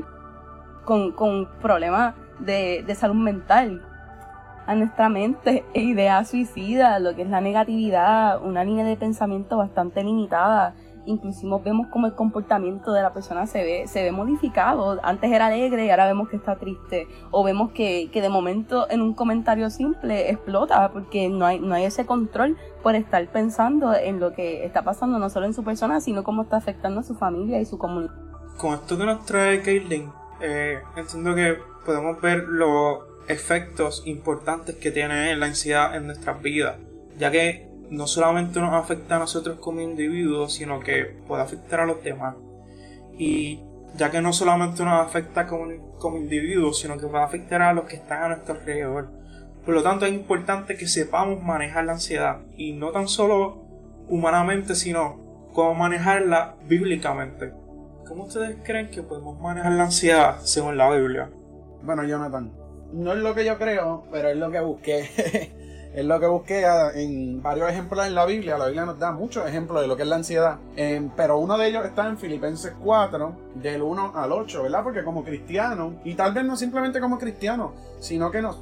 con, 0.85 1.13
con 1.13 1.49
problemas 1.61 2.15
de, 2.39 2.85
de 2.87 2.95
salud 2.95 3.17
mental. 3.17 3.83
A 4.67 4.77
nuestra 4.77 5.09
mente, 5.09 5.65
ideas 5.75 6.31
suicidas, 6.31 7.01
lo 7.01 7.17
que 7.17 7.23
es 7.23 7.29
la 7.29 7.41
negatividad, 7.41 8.41
una 8.45 8.63
línea 8.63 8.85
de 8.85 8.97
pensamiento 8.97 9.57
bastante 9.57 10.05
limitada 10.05 10.75
inclusive 11.07 11.53
vemos 11.65 11.89
cómo 11.89 12.07
el 12.07 12.15
comportamiento 12.15 12.93
de 12.93 13.03
la 13.03 13.13
persona 13.13 13.47
se 13.47 13.63
ve, 13.63 13.87
se 13.87 14.03
ve 14.03 14.13
modificado. 14.13 14.99
Antes 15.03 15.31
era 15.31 15.47
alegre 15.47 15.87
y 15.87 15.91
ahora 15.91 16.07
vemos 16.07 16.29
que 16.29 16.37
está 16.37 16.57
triste. 16.57 17.09
O 17.31 17.45
vemos 17.45 17.73
que, 17.73 18.11
que 18.13 18.21
de 18.21 18.29
momento 18.29 18.91
en 18.91 19.03
un 19.03 19.15
comentario 19.15 19.71
simple 19.71 20.31
explota 20.31 20.91
porque 20.93 21.29
no 21.29 21.47
hay, 21.47 21.61
no 21.61 21.75
hay 21.75 21.85
ese 21.85 22.07
control 22.07 22.57
por 22.83 22.95
estar 22.95 23.27
pensando 23.29 23.95
en 23.95 24.21
lo 24.21 24.33
que 24.33 24.65
está 24.65 24.83
pasando 24.83 25.19
no 25.19 25.31
solo 25.31 25.47
en 25.47 25.55
su 25.55 25.65
persona, 25.65 26.01
sino 26.01 26.25
cómo 26.25 26.43
está 26.43 26.57
afectando 26.57 27.01
a 27.01 27.03
su 27.03 27.15
familia 27.15 27.61
y 27.61 27.65
su 27.65 27.79
comunidad. 27.79 28.15
Con 28.59 28.75
esto 28.75 28.99
que 28.99 29.05
nos 29.05 29.25
trae 29.25 29.63
Caitlin, 29.63 30.11
eh, 30.41 30.81
entiendo 30.97 31.35
que 31.35 31.57
podemos 31.85 32.21
ver 32.21 32.45
los 32.45 32.99
efectos 33.29 34.03
importantes 34.07 34.77
que 34.77 34.91
tiene 34.91 35.35
la 35.37 35.47
ansiedad 35.47 35.97
en 35.97 36.07
nuestras 36.07 36.43
vidas, 36.43 36.77
ya 37.19 37.31
que 37.31 37.72
no 37.91 38.07
solamente 38.07 38.61
nos 38.61 38.73
afecta 38.73 39.17
a 39.17 39.19
nosotros 39.19 39.59
como 39.61 39.81
individuos, 39.81 40.55
sino 40.55 40.81
que 40.81 41.05
puede 41.27 41.43
afectar 41.43 41.81
a 41.81 41.87
los 41.87 42.03
demás. 42.03 42.37
Y 43.19 43.61
ya 43.97 44.11
que 44.11 44.21
no 44.21 44.33
solamente 44.33 44.85
nos 44.85 45.07
afecta 45.07 45.47
como, 45.47 45.97
como 45.99 46.17
individuos, 46.17 46.79
sino 46.79 46.99
que 46.99 47.07
puede 47.07 47.25
afectar 47.25 47.63
a 47.63 47.75
los 47.75 47.85
que 47.85 47.97
están 47.97 48.23
a 48.23 48.29
nuestro 48.29 48.55
alrededor. 48.55 49.11
Por 49.65 49.75
lo 49.75 49.83
tanto, 49.83 50.07
es 50.07 50.13
importante 50.13 50.77
que 50.77 50.87
sepamos 50.87 51.43
manejar 51.43 51.85
la 51.85 51.93
ansiedad 51.93 52.41
y 52.57 52.73
no 52.73 52.91
tan 52.91 53.09
solo 53.09 53.63
humanamente, 54.09 54.75
sino 54.75 55.49
cómo 55.53 55.75
manejarla 55.75 56.57
bíblicamente. 56.67 57.53
¿Cómo 58.09 58.25
ustedes 58.25 58.57
creen 58.65 58.91
que 58.91 59.03
podemos 59.03 59.39
manejar 59.41 59.73
la 59.73 59.85
ansiedad 59.85 60.41
según 60.43 60.77
la 60.77 60.91
Biblia? 60.91 61.31
Bueno, 61.83 62.05
Jonathan, 62.05 62.53
no 62.93 63.13
es 63.13 63.19
lo 63.19 63.35
que 63.35 63.45
yo 63.45 63.59
creo, 63.59 64.05
pero 64.11 64.29
es 64.29 64.37
lo 64.37 64.51
que 64.51 64.61
busqué. 64.61 65.53
es 65.95 66.05
lo 66.05 66.19
que 66.19 66.27
busqué 66.27 66.65
en 66.95 67.43
varios 67.43 67.69
ejemplos 67.71 68.07
en 68.07 68.15
la 68.15 68.25
Biblia. 68.25 68.57
La 68.57 68.67
Biblia 68.67 68.87
nos 68.87 68.99
da 68.99 69.13
muchos 69.13 69.47
ejemplos 69.47 69.83
de 69.83 69.87
lo 69.87 69.97
que 69.97 70.03
es 70.03 70.09
la 70.09 70.17
ansiedad. 70.17 70.59
Em, 70.77 71.11
pero 71.17 71.39
uno 71.39 71.59
de 71.59 71.69
ellos 71.69 71.85
está 71.85 72.09
en 72.09 72.17
Filipenses 72.17 72.73
4, 72.83 73.37
del 73.55 73.83
1 73.83 74.13
al 74.15 74.33
8, 74.33 74.63
¿verdad? 74.63 74.83
Porque 74.83 75.05
como 75.05 75.23
cristiano, 75.23 75.95
y 76.05 76.15
tal 76.15 76.33
vez 76.33 76.45
no 76.45 76.57
simplemente 76.57 77.01
como 77.01 77.19
cristiano, 77.19 77.73
sino 78.01 78.31
que 78.31 78.41
nos, 78.41 78.61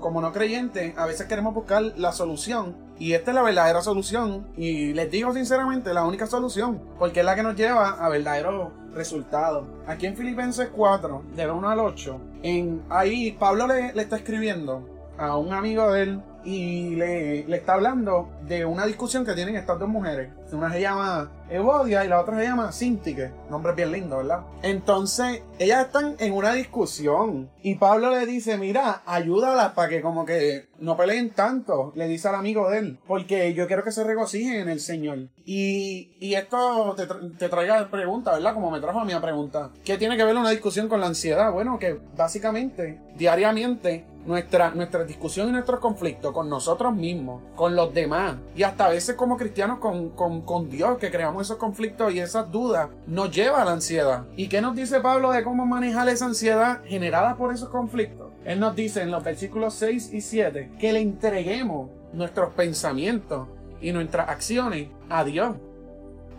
como 0.00 0.20
no 0.20 0.32
creyentes, 0.32 0.96
a 0.96 1.06
veces 1.06 1.26
queremos 1.26 1.52
buscar 1.52 1.82
la 1.96 2.12
solución. 2.12 2.76
Y 2.98 3.12
esta 3.12 3.32
es 3.32 3.34
la 3.34 3.42
verdadera 3.42 3.82
solución. 3.82 4.46
Y 4.56 4.94
les 4.94 5.10
digo 5.10 5.34
sinceramente, 5.34 5.92
la 5.92 6.04
única 6.04 6.26
solución. 6.26 6.80
Porque 6.98 7.20
es 7.20 7.26
la 7.26 7.34
que 7.34 7.42
nos 7.42 7.56
lleva 7.56 7.90
a 7.90 8.08
verdaderos 8.08 8.72
resultados. 8.94 9.66
Aquí 9.86 10.06
en 10.06 10.16
Filipenses 10.16 10.70
4, 10.74 11.22
del 11.34 11.50
1 11.50 11.68
al 11.68 11.80
8, 11.80 12.20
en, 12.42 12.82
ahí 12.88 13.32
Pablo 13.32 13.66
le 13.66 14.00
está 14.00 14.16
escribiendo 14.16 14.96
a 15.18 15.36
un 15.36 15.52
amigo 15.52 15.90
de 15.92 16.02
él 16.02 16.22
y 16.46 16.94
le, 16.94 17.44
le, 17.44 17.56
está 17.56 17.74
hablando 17.74 18.28
de 18.46 18.64
una 18.64 18.86
discusión 18.86 19.24
que 19.24 19.34
tienen 19.34 19.56
estas 19.56 19.78
dos 19.78 19.88
mujeres. 19.88 20.30
Una 20.52 20.72
se 20.72 20.80
llama 20.80 21.30
Evodia 21.50 22.04
y 22.04 22.08
la 22.08 22.20
otra 22.20 22.38
se 22.38 22.44
llama 22.44 22.72
Sintique. 22.72 23.30
Nombre 23.50 23.72
bien 23.74 23.92
lindo, 23.92 24.18
¿verdad? 24.18 24.42
Entonces, 24.62 25.42
ellas 25.58 25.86
están 25.86 26.16
en 26.18 26.32
una 26.32 26.52
discusión 26.52 27.50
y 27.62 27.74
Pablo 27.74 28.10
le 28.10 28.26
dice, 28.26 28.56
mira, 28.56 29.02
ayúdalas 29.06 29.72
para 29.72 29.88
que 29.88 30.00
como 30.00 30.24
que 30.24 30.68
no 30.78 30.96
peleen 30.96 31.30
tanto, 31.30 31.92
le 31.94 32.06
dice 32.08 32.28
al 32.28 32.36
amigo 32.36 32.70
de 32.70 32.78
él, 32.78 32.98
porque 33.06 33.54
yo 33.54 33.66
quiero 33.66 33.82
que 33.82 33.92
se 33.92 34.04
regocijen 34.04 34.60
en 34.60 34.68
el 34.68 34.80
Señor. 34.80 35.18
Y, 35.44 36.12
y 36.20 36.34
esto 36.34 36.94
te, 36.96 37.06
te 37.06 37.48
traiga 37.48 37.88
pregunta, 37.90 38.32
¿verdad? 38.32 38.54
Como 38.54 38.70
me 38.70 38.80
trajo 38.80 39.00
a 39.00 39.04
mí 39.04 39.12
a 39.12 39.20
pregunta. 39.20 39.70
¿Qué 39.84 39.98
tiene 39.98 40.16
que 40.16 40.24
ver 40.24 40.36
una 40.36 40.50
discusión 40.50 40.88
con 40.88 41.00
la 41.00 41.06
ansiedad? 41.06 41.52
Bueno, 41.52 41.78
que 41.78 41.98
básicamente, 42.16 43.00
diariamente, 43.16 44.04
nuestra, 44.26 44.70
nuestra 44.70 45.04
discusión 45.04 45.48
y 45.48 45.52
nuestros 45.52 45.80
conflictos 45.80 46.32
con 46.32 46.48
nosotros 46.48 46.94
mismos, 46.94 47.42
con 47.54 47.76
los 47.76 47.94
demás 47.94 48.35
y 48.54 48.62
hasta 48.62 48.86
a 48.86 48.90
veces 48.90 49.16
como 49.16 49.36
cristianos 49.36 49.78
con, 49.78 50.10
con, 50.10 50.42
con, 50.42 50.70
Dios 50.70 50.98
que 50.98 51.10
creamos 51.10 51.46
esos 51.46 51.56
conflictos 51.56 52.12
y 52.12 52.20
esas 52.20 52.50
dudas 52.50 52.88
nos 53.06 53.30
lleva 53.30 53.62
a 53.62 53.64
la 53.64 53.72
ansiedad. 53.72 54.24
¿Y 54.36 54.48
qué 54.48 54.60
nos 54.60 54.74
dice 54.74 55.00
Pablo 55.00 55.32
de 55.32 55.44
cómo 55.44 55.66
manejar 55.66 56.08
esa 56.08 56.26
ansiedad 56.26 56.82
generada 56.84 57.36
por 57.36 57.52
esos 57.52 57.68
conflictos? 57.68 58.28
Él 58.44 58.60
nos 58.60 58.76
dice 58.76 59.02
en 59.02 59.10
los 59.10 59.24
versículos 59.24 59.74
6 59.74 60.12
y 60.12 60.20
7 60.20 60.72
que 60.78 60.92
le 60.92 61.00
entreguemos 61.00 61.90
nuestros 62.12 62.54
pensamientos 62.54 63.48
y 63.80 63.92
nuestras 63.92 64.28
acciones 64.28 64.88
a 65.08 65.24
Dios 65.24 65.56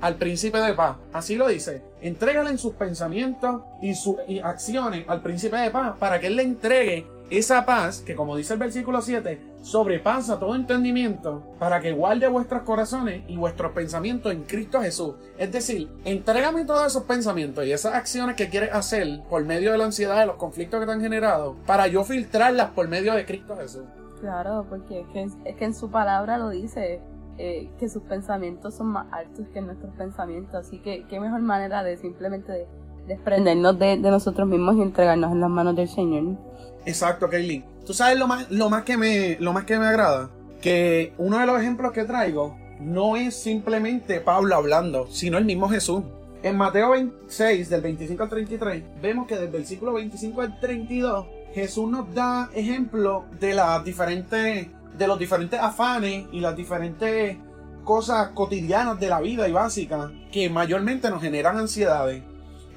al 0.01 0.15
príncipe 0.15 0.59
de 0.59 0.73
paz. 0.73 0.97
Así 1.13 1.35
lo 1.35 1.47
dice. 1.47 1.81
Entrégale 2.01 2.49
en 2.49 2.57
sus 2.57 2.73
pensamientos 2.73 3.61
y 3.81 3.95
sus 3.95 4.15
acciones 4.43 5.05
al 5.07 5.21
príncipe 5.21 5.57
de 5.57 5.71
paz 5.71 5.95
para 5.99 6.19
que 6.19 6.27
él 6.27 6.35
le 6.35 6.43
entregue 6.43 7.07
esa 7.29 7.65
paz 7.65 7.99
que, 7.99 8.15
como 8.15 8.37
dice 8.37 8.53
el 8.53 8.59
versículo 8.59 9.01
7, 9.01 9.39
sobrepasa 9.61 10.39
todo 10.39 10.55
entendimiento 10.55 11.43
para 11.59 11.79
que 11.79 11.91
guarde 11.91 12.27
vuestros 12.27 12.63
corazones 12.63 13.23
y 13.27 13.37
vuestros 13.37 13.71
pensamientos 13.73 14.31
en 14.31 14.43
Cristo 14.43 14.81
Jesús. 14.81 15.15
Es 15.37 15.51
decir, 15.51 15.89
entrégame 16.05 16.65
todos 16.65 16.87
esos 16.87 17.03
pensamientos 17.03 17.65
y 17.65 17.71
esas 17.71 17.93
acciones 17.93 18.35
que 18.35 18.49
quieres 18.49 18.73
hacer 18.73 19.21
por 19.29 19.43
medio 19.45 19.71
de 19.71 19.77
la 19.77 19.85
ansiedad, 19.85 20.19
de 20.19 20.25
los 20.25 20.37
conflictos 20.37 20.79
que 20.79 20.85
te 20.85 20.91
han 20.91 21.01
generado, 21.01 21.55
para 21.65 21.87
yo 21.87 22.03
filtrarlas 22.03 22.71
por 22.71 22.87
medio 22.87 23.13
de 23.13 23.25
Cristo 23.25 23.57
Jesús. 23.57 23.83
Claro, 24.21 24.65
porque 24.69 25.01
es 25.01 25.07
que, 25.07 25.27
es 25.49 25.55
que 25.55 25.65
en 25.65 25.75
su 25.75 25.91
palabra 25.91 26.37
lo 26.37 26.49
dice, 26.49 27.01
eh, 27.39 27.69
que 27.77 27.87
sus 27.87 28.01
pensamientos 28.01 28.73
son 28.73 28.87
más 28.87 29.05
altos 29.11 29.45
que 29.53 29.61
nuestros 29.61 29.93
pensamientos. 29.95 30.55
Así 30.55 30.79
que 30.79 31.05
qué 31.07 31.19
mejor 31.19 31.41
manera 31.41 31.83
de 31.83 31.97
simplemente 31.97 32.67
desprendernos 33.07 33.79
de, 33.79 33.97
nosotros 33.97 34.47
mismos 34.47 34.75
y 34.77 34.81
entregarnos 34.81 35.31
en 35.31 35.41
las 35.41 35.49
manos 35.49 35.75
del 35.75 35.87
Señor. 35.87 36.37
Exacto, 36.85 37.29
Kaylin. 37.29 37.63
Tú 37.85 37.93
sabes 37.93 38.19
lo 38.19 38.27
más, 38.27 38.49
lo 38.51 38.69
más 38.69 38.83
que 38.83 38.97
me, 38.97 39.37
lo 39.39 39.53
más 39.53 39.65
que 39.65 39.79
me 39.79 39.85
agrada, 39.85 40.29
que 40.61 41.13
uno 41.17 41.39
de 41.39 41.45
los 41.45 41.59
ejemplos 41.59 41.91
que 41.93 42.03
traigo 42.03 42.55
no 42.79 43.15
es 43.15 43.35
simplemente 43.35 44.19
Pablo 44.19 44.55
hablando, 44.55 45.07
sino 45.07 45.37
el 45.37 45.45
mismo 45.45 45.69
Jesús. 45.69 46.03
En 46.43 46.55
Mateo 46.55 46.91
26, 46.91 47.69
del 47.69 47.81
25 47.81 48.23
al 48.23 48.29
33, 48.29 48.83
vemos 49.01 49.27
que 49.27 49.37
del 49.37 49.49
versículo 49.49 49.93
25 49.93 50.41
al 50.41 50.59
32, 50.59 51.25
Jesús 51.53 51.89
nos 51.89 52.13
da 52.13 52.49
ejemplo 52.53 53.25
de 53.39 53.55
las 53.55 53.83
diferentes 53.83 54.67
de 54.97 55.07
los 55.07 55.19
diferentes 55.19 55.59
afanes 55.59 56.25
y 56.31 56.39
las 56.39 56.55
diferentes 56.55 57.37
cosas 57.83 58.29
cotidianas 58.29 58.99
de 58.99 59.07
la 59.07 59.21
vida 59.21 59.47
y 59.47 59.51
básicas 59.51 60.11
que 60.31 60.49
mayormente 60.49 61.09
nos 61.09 61.21
generan 61.21 61.57
ansiedades. 61.57 62.23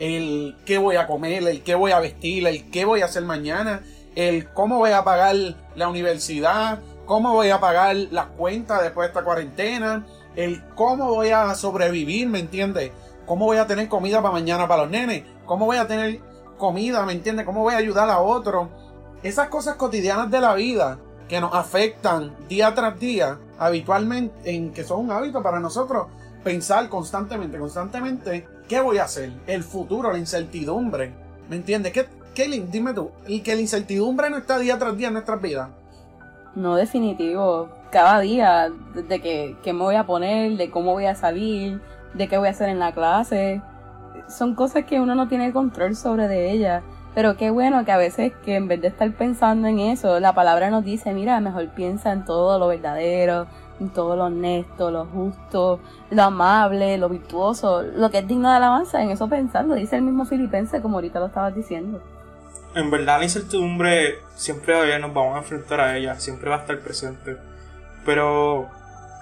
El 0.00 0.56
qué 0.66 0.78
voy 0.78 0.96
a 0.96 1.06
comer, 1.06 1.46
el 1.46 1.62
qué 1.62 1.76
voy 1.76 1.92
a 1.92 2.00
vestir, 2.00 2.46
el 2.46 2.70
qué 2.70 2.84
voy 2.84 3.02
a 3.02 3.04
hacer 3.04 3.22
mañana, 3.22 3.82
el 4.16 4.50
cómo 4.50 4.78
voy 4.78 4.90
a 4.90 5.04
pagar 5.04 5.36
la 5.76 5.88
universidad, 5.88 6.80
cómo 7.06 7.34
voy 7.34 7.50
a 7.50 7.60
pagar 7.60 7.94
las 8.10 8.26
cuentas 8.26 8.82
después 8.82 9.06
de 9.06 9.08
esta 9.08 9.24
cuarentena, 9.24 10.06
el 10.36 10.64
cómo 10.74 11.14
voy 11.14 11.28
a 11.28 11.54
sobrevivir, 11.54 12.28
¿me 12.28 12.40
entiendes? 12.40 12.92
¿Cómo 13.26 13.44
voy 13.44 13.58
a 13.58 13.66
tener 13.66 13.88
comida 13.88 14.22
para 14.22 14.32
mañana 14.32 14.66
para 14.66 14.82
los 14.82 14.90
nenes? 14.90 15.22
¿Cómo 15.44 15.66
voy 15.66 15.76
a 15.76 15.86
tener 15.86 16.20
comida, 16.56 17.04
¿me 17.04 17.12
entiendes? 17.12 17.46
¿Cómo 17.46 17.62
voy 17.62 17.74
a 17.74 17.78
ayudar 17.78 18.08
a 18.10 18.20
otro? 18.20 18.70
Esas 19.22 19.48
cosas 19.48 19.76
cotidianas 19.76 20.30
de 20.30 20.40
la 20.40 20.54
vida 20.54 20.98
que 21.28 21.40
nos 21.40 21.54
afectan 21.54 22.34
día 22.48 22.74
tras 22.74 22.98
día, 22.98 23.38
habitualmente, 23.58 24.50
en 24.50 24.72
que 24.72 24.82
son 24.82 25.00
un 25.00 25.10
hábito 25.12 25.42
para 25.42 25.60
nosotros, 25.60 26.06
pensar 26.42 26.88
constantemente, 26.88 27.58
constantemente, 27.58 28.48
¿qué 28.70 28.80
voy 28.80 28.98
a 28.98 29.04
hacer? 29.04 29.32
El 29.48 29.64
futuro, 29.64 30.12
la 30.12 30.18
incertidumbre. 30.18 31.12
¿Me 31.48 31.56
entiendes? 31.56 31.92
¿Qué, 31.92 32.06
qué, 32.34 32.46
dime 32.70 32.94
tú, 32.94 33.10
y 33.26 33.40
que 33.40 33.56
la 33.56 33.60
incertidumbre 33.60 34.30
no 34.30 34.36
está 34.36 34.60
día 34.60 34.78
tras 34.78 34.96
día 34.96 35.08
en 35.08 35.14
nuestras 35.14 35.42
vidas. 35.42 35.68
No, 36.54 36.76
definitivo. 36.76 37.68
Cada 37.90 38.20
día, 38.20 38.70
de 38.94 39.20
que, 39.20 39.56
qué 39.64 39.72
me 39.72 39.80
voy 39.80 39.96
a 39.96 40.06
poner, 40.06 40.56
de 40.56 40.70
cómo 40.70 40.92
voy 40.92 41.06
a 41.06 41.16
salir, 41.16 41.80
de 42.14 42.28
qué 42.28 42.38
voy 42.38 42.46
a 42.46 42.52
hacer 42.52 42.68
en 42.68 42.78
la 42.78 42.92
clase. 42.92 43.60
Son 44.28 44.54
cosas 44.54 44.84
que 44.84 45.00
uno 45.00 45.16
no 45.16 45.26
tiene 45.26 45.52
control 45.52 45.96
sobre 45.96 46.28
de 46.28 46.52
ellas. 46.52 46.84
Pero 47.12 47.36
qué 47.36 47.50
bueno 47.50 47.84
que 47.84 47.90
a 47.90 47.96
veces 47.96 48.32
que 48.44 48.54
en 48.54 48.68
vez 48.68 48.80
de 48.80 48.86
estar 48.86 49.10
pensando 49.12 49.66
en 49.66 49.80
eso, 49.80 50.20
la 50.20 50.32
palabra 50.32 50.70
nos 50.70 50.84
dice, 50.84 51.12
mira, 51.12 51.40
mejor 51.40 51.68
piensa 51.70 52.12
en 52.12 52.24
todo 52.24 52.56
lo 52.60 52.68
verdadero, 52.68 53.48
todo 53.88 54.14
lo 54.16 54.24
honesto, 54.24 54.90
lo 54.90 55.06
justo, 55.06 55.80
lo 56.10 56.22
amable, 56.22 56.98
lo 56.98 57.08
virtuoso, 57.08 57.82
lo 57.82 58.10
que 58.10 58.18
es 58.18 58.28
digno 58.28 58.50
de 58.50 58.56
alabanza, 58.56 59.02
en 59.02 59.10
eso 59.10 59.28
pensando, 59.28 59.74
dice 59.74 59.96
el 59.96 60.02
mismo 60.02 60.26
filipense 60.26 60.82
como 60.82 60.98
ahorita 60.98 61.18
lo 61.18 61.26
estabas 61.26 61.54
diciendo. 61.54 62.02
En 62.74 62.90
verdad 62.90 63.18
la 63.18 63.24
incertidumbre 63.24 64.18
siempre 64.34 64.98
nos 64.98 65.14
vamos 65.14 65.34
a 65.34 65.38
enfrentar 65.38 65.80
a 65.80 65.96
ella, 65.96 66.20
siempre 66.20 66.50
va 66.50 66.56
a 66.56 66.60
estar 66.60 66.78
presente. 66.80 67.36
Pero 68.04 68.68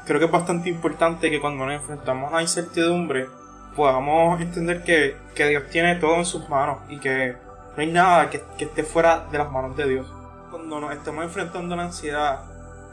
creo 0.04 0.18
que 0.18 0.26
es 0.26 0.32
bastante 0.32 0.68
importante 0.68 1.30
que 1.30 1.40
cuando 1.40 1.64
nos 1.64 1.74
enfrentamos 1.74 2.32
a 2.32 2.36
la 2.36 2.42
incertidumbre 2.42 3.26
podamos 3.74 4.40
entender 4.40 4.82
que, 4.82 5.16
que 5.34 5.46
Dios 5.46 5.64
tiene 5.70 5.94
todo 5.96 6.16
en 6.16 6.24
sus 6.24 6.48
manos 6.48 6.78
y 6.88 6.98
que 6.98 7.36
no 7.78 7.82
hay 7.82 7.92
nada 7.92 8.28
que, 8.28 8.42
esté 8.58 8.82
fuera 8.82 9.28
de 9.30 9.38
las 9.38 9.52
manos 9.52 9.76
de 9.76 9.88
Dios. 9.88 10.12
Cuando 10.50 10.80
nos 10.80 10.92
estemos 10.92 11.24
enfrentando 11.24 11.74
a 11.74 11.76
la 11.76 11.84
ansiedad 11.84 12.40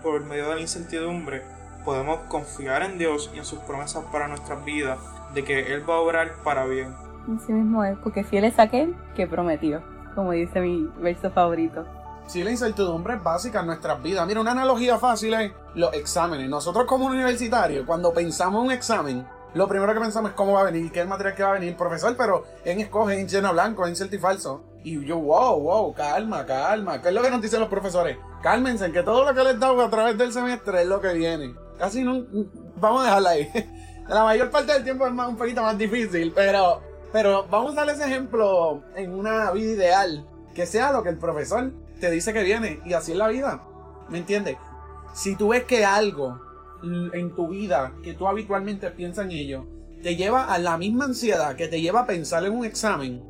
por 0.04 0.24
medio 0.24 0.50
de 0.50 0.56
la 0.56 0.62
incertidumbre, 0.62 1.42
podemos 1.86 2.20
confiar 2.28 2.82
en 2.82 2.98
Dios 2.98 3.32
y 3.34 3.38
en 3.38 3.46
sus 3.46 3.60
promesas 3.60 4.04
para 4.12 4.28
nuestras 4.28 4.66
vidas, 4.66 5.00
de 5.34 5.44
que 5.44 5.74
Él 5.74 5.90
va 5.90 5.96
a 5.96 6.00
obrar 6.00 6.34
para 6.44 6.66
bien. 6.66 6.94
Así 7.36 7.54
mismo 7.54 7.84
es, 7.84 7.98
porque 8.00 8.24
fiel 8.24 8.44
es 8.44 8.60
aquel 8.60 8.96
que 9.16 9.28
prometió, 9.28 9.82
como 10.16 10.32
dice 10.32 10.60
mi 10.60 10.90
verso 11.00 11.32
favorito. 11.32 11.86
Sí, 12.28 12.44
la 12.44 12.52
incertidumbre 12.52 13.16
es 13.16 13.24
básica 13.24 13.60
en 13.60 13.68
nuestras 13.68 14.02
vidas. 14.02 14.26
Mira, 14.26 14.42
una 14.42 14.52
analogía 14.52 14.98
fácil 14.98 15.34
es 15.36 15.52
los 15.76 15.94
exámenes. 15.94 16.50
Nosotros 16.50 16.86
como 16.86 17.06
universitarios, 17.06 17.86
cuando 17.86 18.12
pensamos 18.14 18.62
en 18.62 18.66
un 18.66 18.72
examen, 18.72 19.28
lo 19.54 19.68
primero 19.68 19.94
que 19.94 20.00
pensamos 20.00 20.32
es 20.32 20.36
cómo 20.36 20.54
va 20.54 20.62
a 20.62 20.66
venir, 20.66 20.92
qué 20.92 21.00
es 21.00 21.04
el 21.04 21.10
material 21.10 21.36
que 21.36 21.44
va 21.44 21.50
a 21.50 21.54
venir, 21.54 21.78
profesor, 21.78 22.16
pero 22.18 22.44
en 22.66 22.80
escoge, 22.80 23.20
en 23.20 23.28
lleno 23.28 23.54
blanco, 23.54 23.86
en 23.86 23.96
cierto 23.96 24.16
y 24.16 24.20
falso. 24.20 24.64
Y 24.84 25.04
yo, 25.06 25.18
wow, 25.18 25.60
wow, 25.60 25.94
calma, 25.94 26.46
calma. 26.46 27.02
¿Qué 27.02 27.10
es 27.10 27.14
lo 27.14 27.22
que 27.22 27.32
nos 27.32 27.42
dicen 27.42 27.60
los 27.60 27.70
profesores? 27.70 28.18
Cálmense, 28.42 28.92
que 28.92 29.04
todo 29.04 29.24
lo 29.24 29.34
que 29.34 29.44
les 29.44 29.60
dado 29.60 29.82
a 29.82 29.90
través 29.90 30.18
del 30.18 30.34
semestre 30.34 30.82
es 30.82 30.88
lo 30.88 31.00
que 31.00 31.14
viene. 31.14 31.65
Casi 31.78 32.04
no. 32.04 32.26
Vamos 32.78 33.02
a 33.02 33.06
dejarla 33.06 33.30
ahí. 33.32 33.50
La 34.08 34.24
mayor 34.24 34.52
parte 34.52 34.74
del 34.74 34.84
tiempo 34.84 35.08
es 35.08 35.14
más, 35.14 35.30
un 35.30 35.38
poquito 35.38 35.62
más 35.62 35.78
difícil, 35.78 36.32
pero. 36.34 36.82
Pero 37.12 37.48
vamos 37.50 37.72
a 37.74 37.76
darle 37.76 37.94
ese 37.94 38.06
ejemplo 38.06 38.84
en 38.96 39.14
una 39.14 39.52
vida 39.52 39.72
ideal. 39.72 40.28
Que 40.54 40.66
sea 40.66 40.92
lo 40.92 41.04
que 41.04 41.10
el 41.10 41.18
profesor 41.18 41.72
te 42.00 42.12
dice 42.12 42.34
que 42.34 42.44
viene. 42.44 42.82
Y 42.86 42.94
así 42.94 43.14
es 43.14 43.18
la 43.18 43.30
vida. 43.30 43.64
¿Me 44.10 44.18
entiendes? 44.18 44.58
Si 45.14 45.36
tú 45.36 45.50
ves 45.50 45.64
que 45.64 45.86
algo 45.86 46.42
en 46.84 47.34
tu 47.34 47.48
vida 47.48 47.94
que 48.04 48.14
tú 48.14 48.28
habitualmente 48.28 48.92
piensas 48.92 49.26
en 49.26 49.32
ello 49.32 49.66
te 50.04 50.16
lleva 50.16 50.54
a 50.54 50.60
la 50.60 50.78
misma 50.78 51.06
ansiedad 51.06 51.56
que 51.56 51.68
te 51.68 51.82
lleva 51.82 52.02
a 52.02 52.06
pensar 52.06 52.46
en 52.46 52.54
un 52.54 52.64
examen, 52.64 53.24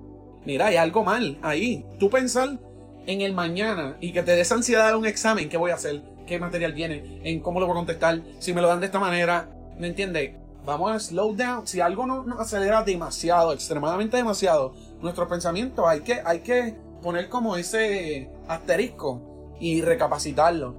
mira, 0.46 0.66
hay 0.66 0.76
algo 0.76 1.06
mal 1.06 1.38
ahí. 1.42 1.86
Tú 2.00 2.10
pensar 2.10 2.60
en 3.06 3.22
el 3.22 3.34
mañana 3.34 3.96
y 4.02 4.12
que 4.12 4.24
te 4.24 4.36
des 4.36 4.52
ansiedad 4.52 4.90
de 4.90 4.96
un 4.96 5.06
examen, 5.06 5.48
¿qué 5.48 5.56
voy 5.56 5.72
a 5.72 5.76
hacer? 5.76 6.04
¿Qué 6.26 6.40
material 6.40 6.74
viene? 6.74 7.22
¿En 7.24 7.40
cómo 7.40 7.60
lo 7.60 7.68
voy 7.68 7.74
a 7.74 7.78
contestar? 7.78 8.22
Si 8.40 8.54
me 8.54 8.62
lo 8.62 8.68
dan 8.68 8.80
de 8.80 8.88
esta 8.88 9.00
manera, 9.00 9.50
¿Me 9.78 9.88
entiendes? 9.88 10.32
Vamos 10.66 10.92
a 10.92 11.00
slow 11.00 11.36
down. 11.36 11.68
Si 11.68 11.82
algo 11.82 12.06
nos, 12.08 12.26
nos 12.26 12.40
acelera 12.40 12.84
demasiado, 12.84 13.54
extremadamente 13.54 14.18
demasiado, 14.18 14.74
nuestros 15.02 15.28
pensamientos 15.28 15.86
hay 15.88 16.02
que, 16.02 16.22
hay 16.26 16.40
que 16.40 16.76
poner 17.02 17.30
como 17.30 17.56
ese 17.58 18.30
asterisco 18.48 19.56
y 19.60 19.82
recapacitarlo. 19.82 20.76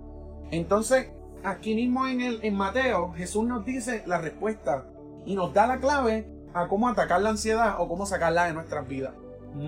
Entonces, 0.51 1.11
aquí 1.45 1.75
mismo 1.75 2.07
en, 2.07 2.21
el, 2.21 2.41
en 2.43 2.55
Mateo, 2.55 3.13
Jesús 3.13 3.47
nos 3.47 3.65
dice 3.65 4.03
la 4.07 4.19
respuesta 4.19 4.87
y 5.25 5.35
nos 5.35 5.53
da 5.53 5.67
la 5.67 5.79
clave 5.79 6.27
a 6.55 6.69
cómo 6.69 6.89
atacar 6.89 7.21
la 7.21 7.31
ansiedad 7.31 7.77
o 7.79 7.87
cómo 7.87 8.07
sacarla 8.07 8.47
de 8.47 8.55
nuestras 8.55 8.89
vidas. 8.89 9.13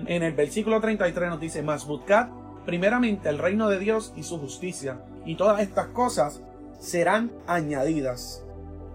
En 0.05 0.21
el 0.21 0.33
versículo 0.33 0.81
33 0.81 1.29
nos 1.29 1.39
dice, 1.39 1.63
más 1.63 1.85
buscad 1.85 2.27
primeramente 2.65 3.29
el 3.29 3.37
reino 3.37 3.69
de 3.69 3.79
Dios 3.79 4.13
y 4.15 4.23
su 4.23 4.39
justicia, 4.39 5.01
y 5.25 5.35
todas 5.35 5.61
estas 5.61 5.87
cosas 5.87 6.41
serán 6.79 7.31
añadidas. 7.47 8.43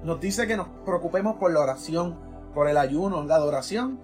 Nos 0.03 0.20
dice 0.20 0.46
que 0.46 0.57
nos 0.57 0.68
preocupemos 0.85 1.37
por 1.37 1.53
la 1.53 1.61
oración, 1.61 2.16
por 2.55 2.68
el 2.68 2.77
ayuno, 2.77 3.22
la 3.24 3.37
adoración 3.37 3.98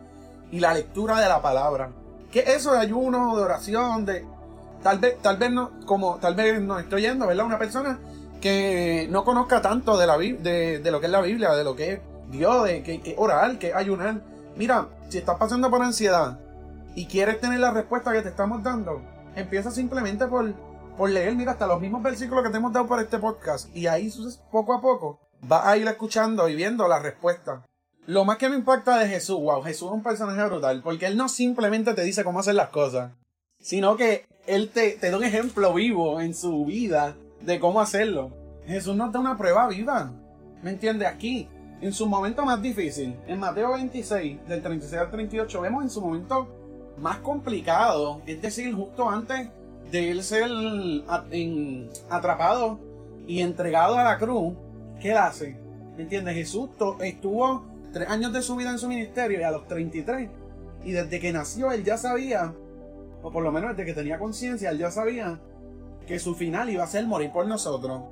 y 0.51 0.61
la 0.61 0.75
lectura 0.75 1.21
de 1.21 1.29
la 1.29 1.43
palabra. 1.43 1.93
¿Qué 2.33 2.41
es 2.41 2.49
eso 2.49 2.73
de 2.73 2.79
ayuno, 2.79 3.37
de 3.37 3.43
oración, 3.43 4.05
de 4.05 4.25
tal 4.83 4.99
vez, 4.99 5.19
tal 5.21 5.37
vez 5.37 5.51
no, 5.51 5.71
como 5.87 6.17
tal 6.17 6.35
vez 6.35 6.61
no 6.61 6.79
estoy 6.79 7.03
yendo, 7.03 7.27
¿verdad? 7.27 7.47
Una 7.47 7.59
persona 7.59 7.99
que 8.41 9.09
no 9.11 9.25
conozca 9.25 9.61
tanto 9.61 9.99
de 9.99 10.07
la 10.07 10.17
de, 10.17 10.79
de 10.79 10.91
lo 10.91 11.01
que 11.01 11.07
es 11.07 11.13
la 11.13 11.21
Biblia, 11.21 11.51
de 11.53 11.65
lo 11.65 11.77
que 11.77 11.93
es 11.93 12.01
Dios, 12.31 12.65
de 12.65 12.83
que, 12.83 13.01
que 13.01 13.15
orar, 13.19 13.59
que 13.59 13.75
ayunar. 13.75 14.23
Mira, 14.57 14.89
si 15.09 15.19
estás 15.19 15.37
pasando 15.39 15.71
por 15.71 15.83
ansiedad 15.83 16.39
y 16.95 17.07
quieres 17.07 17.41
tener 17.41 17.61
la 17.61 17.73
respuesta 17.73 18.13
que 18.13 18.23
te 18.23 18.29
estamos 18.29 18.63
dando, 18.63 19.03
empieza 19.37 19.71
simplemente 19.71 20.27
por, 20.27 20.53
por 20.97 21.11
leer, 21.11 21.35
mira, 21.35 21.53
hasta 21.53 21.67
los 21.67 21.81
mismos 21.81 22.03
versículos 22.03 22.45
que 22.45 22.51
te 22.51 22.57
hemos 22.57 22.73
dado 22.73 22.87
por 22.87 23.01
este 23.01 23.19
podcast. 23.19 23.75
Y 23.75 23.87
ahí 23.87 24.13
poco 24.51 24.75
a 24.75 24.81
poco 24.81 25.21
vas 25.43 25.67
a 25.67 25.77
ir 25.77 25.87
escuchando 25.87 26.49
y 26.49 26.55
viendo 26.55 26.87
la 26.89 26.99
respuesta. 26.99 27.65
Lo 28.07 28.25
más 28.25 28.39
que 28.39 28.49
me 28.49 28.57
impacta 28.57 28.99
de 28.99 29.09
Jesús, 29.09 29.41
wow, 29.41 29.63
Jesús 29.63 29.89
es 29.89 29.95
un 29.95 30.03
personaje 30.03 30.45
brutal, 30.45 30.83
porque 30.83 31.07
él 31.07 31.17
no 31.17 31.29
simplemente 31.29 31.95
te 31.95 32.03
dice 32.03 32.25
cómo 32.25 32.41
hacer 32.41 32.55
las 32.55 32.71
cosas, 32.71 33.13
sino 33.61 33.97
que 33.97 34.27
él 34.47 34.71
te, 34.71 34.93
te 34.93 35.11
da 35.11 35.19
un 35.19 35.25
ejemplo 35.25 35.73
vivo 35.75 36.21
en 36.21 36.35
su 36.35 36.65
vida 36.65 37.17
de 37.41 37.61
cómo 37.61 37.81
hacerlo. 37.81 38.33
Jesús 38.67 38.97
nos 38.97 39.13
da 39.13 39.21
una 39.21 39.37
prueba 39.37 39.69
viva. 39.69 40.13
¿Me 40.63 40.71
entiendes? 40.71 41.09
Aquí, 41.09 41.49
en 41.81 41.93
su 41.93 42.07
momento 42.07 42.45
más 42.45 42.61
difícil, 42.61 43.17
en 43.27 43.39
Mateo 43.39 43.73
26, 43.73 44.49
del 44.49 44.63
36 44.63 45.01
al 45.01 45.11
38, 45.11 45.61
vemos 45.61 45.83
en 45.85 45.91
su 45.91 46.01
momento 46.01 46.60
más 47.01 47.19
complicado, 47.19 48.21
es 48.27 48.41
decir, 48.41 48.75
justo 48.75 49.09
antes 49.09 49.49
de 49.91 50.11
él 50.11 50.23
ser 50.23 50.51
atrapado 52.09 52.79
y 53.27 53.41
entregado 53.41 53.97
a 53.97 54.05
la 54.05 54.19
cruz, 54.19 54.55
¿qué 55.01 55.11
él 55.11 55.17
hace? 55.17 55.57
¿Me 55.97 56.05
entiendes? 56.05 56.35
Jesús 56.35 56.71
estuvo 57.01 57.65
tres 57.93 58.09
años 58.09 58.33
de 58.33 58.43
su 58.43 58.57
vida 58.57 58.71
en 58.71 58.79
su 58.79 58.89
ministerio 58.89 59.41
y 59.41 59.43
a 59.43 59.51
los 59.51 59.67
33. 59.67 60.29
Y 60.85 60.93
desde 60.93 61.21
que 61.21 61.33
nació 61.33 61.73
él 61.73 61.85
ya 61.85 61.99
sabía, 61.99 62.55
o 63.23 63.31
por 63.31 63.43
lo 63.43 63.53
menos 63.53 63.71
desde 63.71 63.85
que 63.85 63.95
tenía 63.95 64.19
conciencia, 64.19 64.71
él 64.71 64.79
ya 64.79 64.91
sabía 64.91 65.41
que 66.07 66.19
su 66.19 66.35
final 66.35 66.71
iba 66.71 66.85
a 66.85 66.89
ser 66.89 67.07
morir 67.07 67.31
por 67.33 67.47
nosotros. 67.47 68.03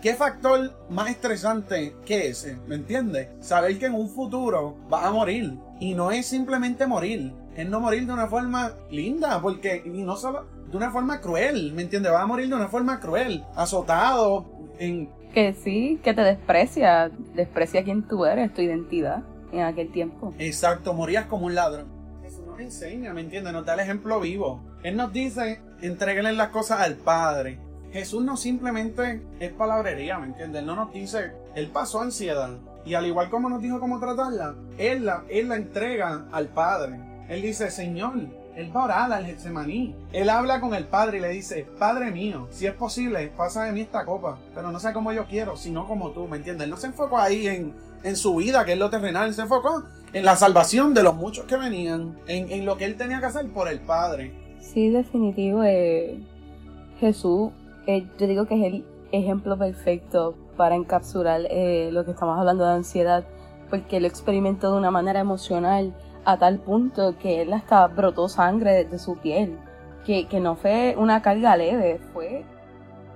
¿Qué 0.00 0.14
factor 0.14 0.86
más 0.90 1.10
estresante 1.10 1.96
que 2.04 2.28
ese? 2.28 2.56
¿Me 2.66 2.74
entiendes? 2.74 3.28
Saber 3.40 3.78
que 3.78 3.86
en 3.86 3.94
un 3.94 4.08
futuro 4.08 4.76
vas 4.88 5.04
a 5.04 5.10
morir. 5.10 5.58
Y 5.80 5.94
no 5.94 6.10
es 6.10 6.26
simplemente 6.26 6.86
morir, 6.86 7.32
es 7.56 7.68
no 7.68 7.80
morir 7.80 8.06
de 8.06 8.12
una 8.12 8.26
forma 8.28 8.72
linda, 8.90 9.40
porque 9.40 9.82
y 9.84 10.02
no 10.02 10.16
solo 10.16 10.44
de 10.70 10.76
una 10.76 10.90
forma 10.90 11.20
cruel, 11.20 11.72
¿me 11.72 11.82
entiendes? 11.82 12.12
Va 12.12 12.22
a 12.22 12.26
morir 12.26 12.48
de 12.48 12.54
una 12.54 12.68
forma 12.68 13.00
cruel, 13.00 13.44
azotado, 13.54 14.46
en... 14.78 15.08
Que 15.32 15.52
sí, 15.52 16.00
que 16.02 16.14
te 16.14 16.22
desprecia, 16.22 17.10
desprecia 17.34 17.84
quién 17.84 18.06
tú 18.06 18.24
eres, 18.24 18.52
tu 18.54 18.62
identidad 18.62 19.22
en 19.52 19.62
aquel 19.62 19.90
tiempo. 19.90 20.34
Exacto, 20.38 20.92
morías 20.92 21.26
como 21.26 21.46
un 21.46 21.54
ladrón. 21.54 21.86
Eso 22.24 22.44
nos 22.46 22.60
enseña, 22.60 23.12
¿me 23.12 23.20
entiendes? 23.20 23.52
Nos 23.52 23.64
da 23.64 23.74
el 23.74 23.80
ejemplo 23.80 24.20
vivo. 24.20 24.62
Él 24.82 24.96
nos 24.96 25.12
dice, 25.12 25.60
entréguenle 25.80 26.32
las 26.32 26.48
cosas 26.48 26.80
al 26.80 26.96
Padre. 26.96 27.58
Jesús 27.92 28.22
no 28.22 28.36
simplemente 28.36 29.22
es 29.40 29.52
palabrería, 29.52 30.18
¿me 30.18 30.26
entiendes? 30.26 30.60
Él 30.60 30.66
no 30.66 30.76
nos 30.76 30.92
dice, 30.92 31.32
él 31.54 31.68
pasó 31.68 32.00
ansiedad. 32.00 32.58
Y 32.84 32.94
al 32.94 33.06
igual 33.06 33.30
como 33.30 33.48
nos 33.48 33.62
dijo 33.62 33.80
cómo 33.80 33.98
tratarla, 33.98 34.54
él 34.78 35.06
la, 35.06 35.24
él 35.28 35.48
la 35.48 35.56
entrega 35.56 36.26
al 36.30 36.48
Padre. 36.48 37.00
Él 37.28 37.42
dice, 37.42 37.70
Señor, 37.70 38.14
él 38.54 38.74
va 38.74 38.80
a 38.80 38.84
orar 38.84 39.12
al 39.12 39.26
Getsemaní. 39.26 39.94
Él 40.12 40.30
habla 40.30 40.60
con 40.60 40.74
el 40.74 40.84
Padre 40.84 41.18
y 41.18 41.20
le 41.20 41.28
dice, 41.28 41.66
Padre 41.78 42.10
mío, 42.10 42.48
si 42.50 42.66
es 42.66 42.72
posible, 42.72 43.28
pasa 43.36 43.64
de 43.64 43.72
mí 43.72 43.82
esta 43.82 44.04
copa, 44.04 44.38
pero 44.54 44.70
no 44.70 44.80
sea 44.80 44.92
como 44.92 45.12
yo 45.12 45.26
quiero, 45.26 45.56
sino 45.56 45.86
como 45.86 46.10
tú, 46.10 46.26
¿me 46.26 46.38
entiendes? 46.38 46.64
Él 46.64 46.70
no 46.70 46.76
se 46.76 46.86
enfocó 46.86 47.18
ahí 47.18 47.46
en, 47.46 47.74
en 48.02 48.16
su 48.16 48.36
vida, 48.36 48.64
que 48.64 48.72
es 48.72 48.78
lo 48.78 48.88
terrenal, 48.88 49.34
se 49.34 49.42
enfocó 49.42 49.84
en 50.12 50.24
la 50.24 50.36
salvación 50.36 50.94
de 50.94 51.02
los 51.02 51.14
muchos 51.14 51.44
que 51.44 51.56
venían, 51.56 52.16
en, 52.26 52.50
en 52.50 52.64
lo 52.64 52.76
que 52.76 52.84
él 52.84 52.96
tenía 52.96 53.20
que 53.20 53.26
hacer 53.26 53.46
por 53.50 53.68
el 53.68 53.80
Padre. 53.80 54.32
Sí, 54.60 54.88
definitivo, 54.90 55.62
eh, 55.62 56.18
Jesús, 56.98 57.50
eh, 57.86 58.06
yo 58.18 58.26
digo 58.26 58.46
que 58.46 58.54
es 58.54 58.72
el 58.72 58.84
ejemplo 59.12 59.58
perfecto 59.58 60.34
para 60.56 60.74
encapsular 60.74 61.42
eh, 61.50 61.90
lo 61.92 62.04
que 62.04 62.12
estamos 62.12 62.38
hablando 62.38 62.64
de 62.64 62.72
ansiedad, 62.72 63.26
porque 63.68 64.00
lo 64.00 64.06
experimentó 64.06 64.72
de 64.72 64.78
una 64.78 64.90
manera 64.90 65.20
emocional 65.20 65.94
a 66.26 66.36
tal 66.36 66.58
punto 66.58 67.16
que 67.18 67.40
él 67.40 67.52
hasta 67.52 67.86
brotó 67.86 68.28
sangre 68.28 68.84
de 68.84 68.98
su 68.98 69.16
piel, 69.16 69.56
que, 70.04 70.26
que 70.26 70.40
no 70.40 70.56
fue 70.56 70.96
una 70.98 71.22
carga 71.22 71.56
leve, 71.56 72.00
fue 72.12 72.44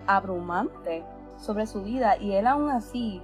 abrumante 0.07 1.03
sobre 1.37 1.67
su 1.67 1.83
vida. 1.83 2.17
Y 2.19 2.35
él 2.35 2.47
aún 2.47 2.71
así, 2.71 3.21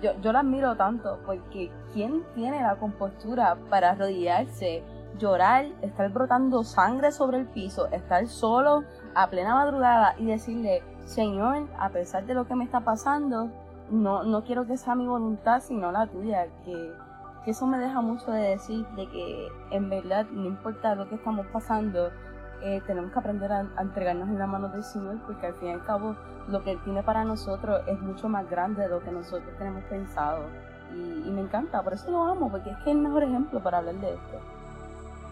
yo, 0.00 0.12
yo 0.20 0.32
la 0.32 0.40
admiro 0.40 0.76
tanto 0.76 1.18
porque 1.26 1.70
¿quién 1.92 2.22
tiene 2.34 2.62
la 2.62 2.76
compostura 2.76 3.56
para 3.68 3.90
arrodillarse, 3.90 4.84
llorar, 5.18 5.66
estar 5.82 6.08
brotando 6.12 6.62
sangre 6.62 7.10
sobre 7.10 7.38
el 7.38 7.46
piso, 7.46 7.88
estar 7.88 8.28
solo 8.28 8.84
a 9.16 9.28
plena 9.30 9.56
madrugada 9.56 10.14
y 10.16 10.26
decirle, 10.26 10.84
Señor, 11.06 11.68
a 11.76 11.88
pesar 11.88 12.24
de 12.24 12.34
lo 12.34 12.46
que 12.46 12.54
me 12.54 12.64
está 12.64 12.80
pasando, 12.80 13.50
no, 13.90 14.22
no 14.22 14.44
quiero 14.44 14.64
que 14.64 14.76
sea 14.76 14.94
mi 14.94 15.08
voluntad 15.08 15.60
sino 15.60 15.90
la 15.90 16.06
tuya, 16.06 16.46
que 16.64 16.92
eso 17.50 17.66
me 17.66 17.78
deja 17.78 18.00
mucho 18.00 18.30
de 18.30 18.50
decir 18.50 18.86
de 18.96 19.06
que 19.08 19.48
en 19.70 19.90
verdad 19.90 20.26
no 20.30 20.46
importa 20.46 20.94
lo 20.94 21.08
que 21.08 21.16
estamos 21.16 21.46
pasando, 21.48 22.10
eh, 22.62 22.80
tenemos 22.86 23.12
que 23.12 23.18
aprender 23.18 23.52
a, 23.52 23.66
entregarnos 23.78 24.28
en 24.28 24.38
la 24.38 24.46
mano 24.46 24.68
del 24.70 24.82
Señor 24.82 25.18
porque 25.26 25.48
al 25.48 25.54
fin 25.56 25.68
y 25.68 25.72
al 25.72 25.84
cabo 25.84 26.16
lo 26.48 26.64
que 26.64 26.72
Él 26.72 26.80
tiene 26.84 27.02
para 27.02 27.24
nosotros 27.24 27.82
es 27.86 28.00
mucho 28.00 28.28
más 28.28 28.48
grande 28.48 28.82
de 28.82 28.88
lo 28.88 29.02
que 29.02 29.10
nosotros 29.10 29.50
tenemos 29.58 29.84
pensado. 29.84 30.44
Y, 30.92 31.30
me 31.30 31.42
encanta, 31.42 31.82
por 31.82 31.92
eso 31.92 32.10
lo 32.10 32.24
amo, 32.24 32.50
porque 32.50 32.70
es 32.70 32.76
que 32.76 32.90
es 32.90 32.96
el 32.96 33.02
mejor 33.02 33.24
ejemplo 33.24 33.62
para 33.62 33.78
hablar 33.78 33.96
de 33.96 34.14
esto. 34.14 34.40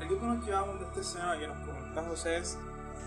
Algo 0.01 0.21
que 0.21 0.27
nos 0.27 0.45
llevamos 0.45 0.81
de 0.81 0.85
este 0.87 1.01
escena 1.01 1.39
que 1.39 1.47
nos 1.47 1.59
comenta 1.59 2.03
José 2.03 2.39
es, 2.39 2.59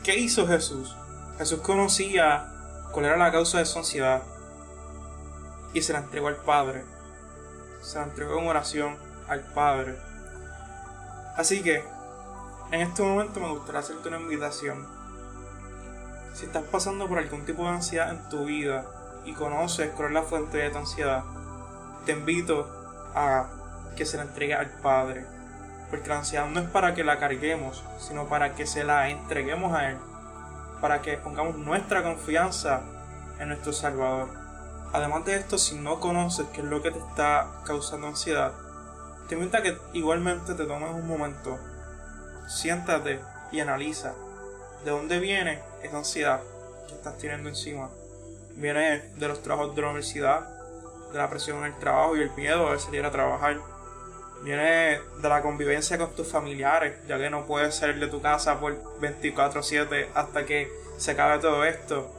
¿qué 0.04 0.18
hizo 0.18 0.48
Jesús? 0.48 0.96
Jesús 1.38 1.60
conocía 1.60 2.48
cuál 2.92 3.06
era 3.06 3.18
la 3.18 3.32
causa 3.32 3.60
de 3.60 3.66
su 3.66 3.78
ansiedad 3.78 4.24
y 5.74 5.82
se 5.82 5.92
la 5.92 6.00
entregó 6.00 6.30
al 6.30 6.38
Padre 6.38 6.95
se 7.86 8.00
la 8.00 8.06
entregó 8.06 8.40
en 8.40 8.48
oración 8.48 8.98
al 9.28 9.42
Padre. 9.42 9.96
Así 11.38 11.62
que, 11.62 11.84
en 12.72 12.82
este 12.82 13.04
momento 13.04 13.40
me 13.40 13.50
gustaría 13.50 13.82
hacerte 13.82 14.08
una 14.08 14.20
invitación. 14.20 14.88
Si 16.34 16.46
estás 16.46 16.64
pasando 16.64 17.08
por 17.08 17.20
algún 17.20 17.46
tipo 17.46 17.64
de 17.64 17.70
ansiedad 17.70 18.10
en 18.10 18.28
tu 18.28 18.46
vida 18.46 18.86
y 19.24 19.34
conoces 19.34 19.92
cuál 19.92 20.10
es 20.10 20.14
la 20.16 20.24
fuente 20.24 20.58
de 20.58 20.72
tu 20.72 20.80
ansiedad, 20.80 21.24
te 22.06 22.14
invito 22.14 22.68
a 23.14 23.48
que 23.96 24.06
se 24.06 24.18
la 24.18 24.24
entregue 24.24 24.56
al 24.56 24.70
Padre. 24.70 25.26
Porque 25.92 26.10
la 26.10 26.18
ansiedad 26.18 26.48
no 26.48 26.60
es 26.60 26.70
para 26.70 26.96
que 26.96 27.04
la 27.04 27.20
carguemos, 27.20 27.84
sino 28.00 28.28
para 28.28 28.56
que 28.56 28.66
se 28.66 28.84
la 28.84 29.10
entreguemos 29.10 29.74
a 29.74 29.92
Él. 29.92 29.98
Para 30.82 31.02
que 31.02 31.18
pongamos 31.18 31.56
nuestra 31.58 32.02
confianza 32.02 32.82
en 33.40 33.50
nuestro 33.50 33.72
Salvador. 33.72 34.45
Además 34.96 35.26
de 35.26 35.36
esto, 35.36 35.58
si 35.58 35.76
no 35.76 36.00
conoces 36.00 36.48
qué 36.54 36.62
es 36.62 36.68
lo 36.68 36.82
que 36.82 36.90
te 36.90 37.00
está 37.00 37.60
causando 37.66 38.08
ansiedad, 38.08 38.54
te 39.28 39.36
invito 39.36 39.58
a 39.58 39.62
que 39.62 39.78
igualmente 39.92 40.54
te 40.54 40.64
tomes 40.64 40.90
un 40.90 41.06
momento, 41.06 41.60
siéntate 42.48 43.20
y 43.52 43.60
analiza 43.60 44.14
de 44.86 44.92
dónde 44.92 45.20
viene 45.20 45.62
esa 45.84 45.98
ansiedad 45.98 46.40
que 46.88 46.94
estás 46.94 47.18
teniendo 47.18 47.50
encima. 47.50 47.90
Viene 48.52 49.02
de 49.18 49.28
los 49.28 49.44
trabajos 49.44 49.76
de 49.76 49.82
la 49.82 49.90
universidad, 49.90 50.48
de 51.12 51.18
la 51.18 51.30
presión 51.30 51.58
en 51.58 51.66
el 51.66 51.80
trabajo 51.80 52.16
y 52.16 52.22
el 52.22 52.32
miedo 52.32 52.72
de 52.72 52.80
salir 52.80 53.04
a 53.04 53.12
trabajar. 53.12 53.58
Viene 54.44 55.02
de 55.22 55.30
la 55.30 55.42
convivencia 55.42 55.98
con 55.98 56.16
tus 56.16 56.32
familiares, 56.32 57.06
ya 57.06 57.18
que 57.18 57.30
no 57.30 57.46
puedes 57.46 57.76
salir 57.76 58.00
de 58.00 58.08
tu 58.08 58.22
casa 58.22 58.62
por 58.62 58.82
24/7 59.02 60.08
hasta 60.16 60.46
que 60.46 60.72
se 60.98 61.12
acabe 61.12 61.40
todo 61.40 61.66
esto 61.66 62.14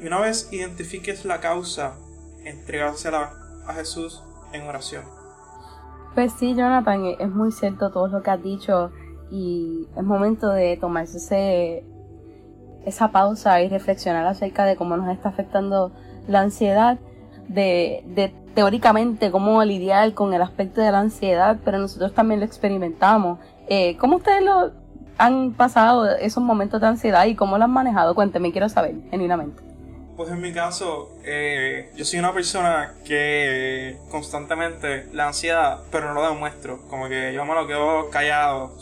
y 0.00 0.06
una 0.06 0.20
vez 0.20 0.48
identifiques 0.52 1.24
la 1.24 1.40
causa, 1.40 1.96
entregársela 2.44 3.32
a 3.66 3.74
Jesús 3.74 4.22
en 4.52 4.62
oración. 4.62 5.04
Pues 6.14 6.32
sí, 6.32 6.54
Jonathan, 6.54 7.04
es 7.18 7.28
muy 7.28 7.52
cierto 7.52 7.90
todo 7.90 8.08
lo 8.08 8.22
que 8.22 8.30
has 8.30 8.42
dicho 8.42 8.90
y 9.30 9.86
es 9.96 10.02
momento 10.02 10.48
de 10.50 10.76
tomarse 10.76 11.18
ese, 11.18 11.84
esa 12.86 13.10
pausa 13.10 13.60
y 13.60 13.68
reflexionar 13.68 14.26
acerca 14.26 14.64
de 14.64 14.76
cómo 14.76 14.96
nos 14.96 15.14
está 15.14 15.28
afectando 15.28 15.92
la 16.26 16.40
ansiedad, 16.40 16.98
de, 17.48 18.02
de 18.06 18.34
teóricamente 18.54 19.30
cómo 19.30 19.62
lidiar 19.62 20.14
con 20.14 20.32
el 20.32 20.40
aspecto 20.40 20.80
de 20.80 20.90
la 20.90 21.00
ansiedad, 21.00 21.58
pero 21.64 21.78
nosotros 21.78 22.14
también 22.14 22.40
lo 22.40 22.46
experimentamos. 22.46 23.38
Eh, 23.68 23.96
¿Cómo 23.98 24.16
ustedes 24.16 24.42
lo 24.42 24.72
han 25.18 25.52
pasado 25.52 26.06
esos 26.16 26.42
momentos 26.42 26.80
de 26.80 26.86
ansiedad 26.86 27.26
y 27.26 27.34
cómo 27.34 27.58
lo 27.58 27.64
han 27.64 27.72
manejado? 27.72 28.14
Cuénteme, 28.14 28.52
quiero 28.52 28.68
saber, 28.68 28.94
genuinamente. 29.10 29.65
Pues 30.16 30.30
en 30.30 30.40
mi 30.40 30.52
caso, 30.52 31.14
eh, 31.24 31.90
yo 31.94 32.06
soy 32.06 32.18
una 32.18 32.32
persona 32.32 32.94
que 33.04 33.98
constantemente 34.10 35.06
la 35.12 35.26
ansiedad, 35.28 35.80
pero 35.90 36.14
no 36.14 36.14
lo 36.14 36.30
demuestro. 36.30 36.80
Como 36.88 37.08
que 37.08 37.34
yo 37.34 37.44
me 37.44 37.54
lo 37.54 37.66
quedo 37.66 38.08
callado. 38.08 38.74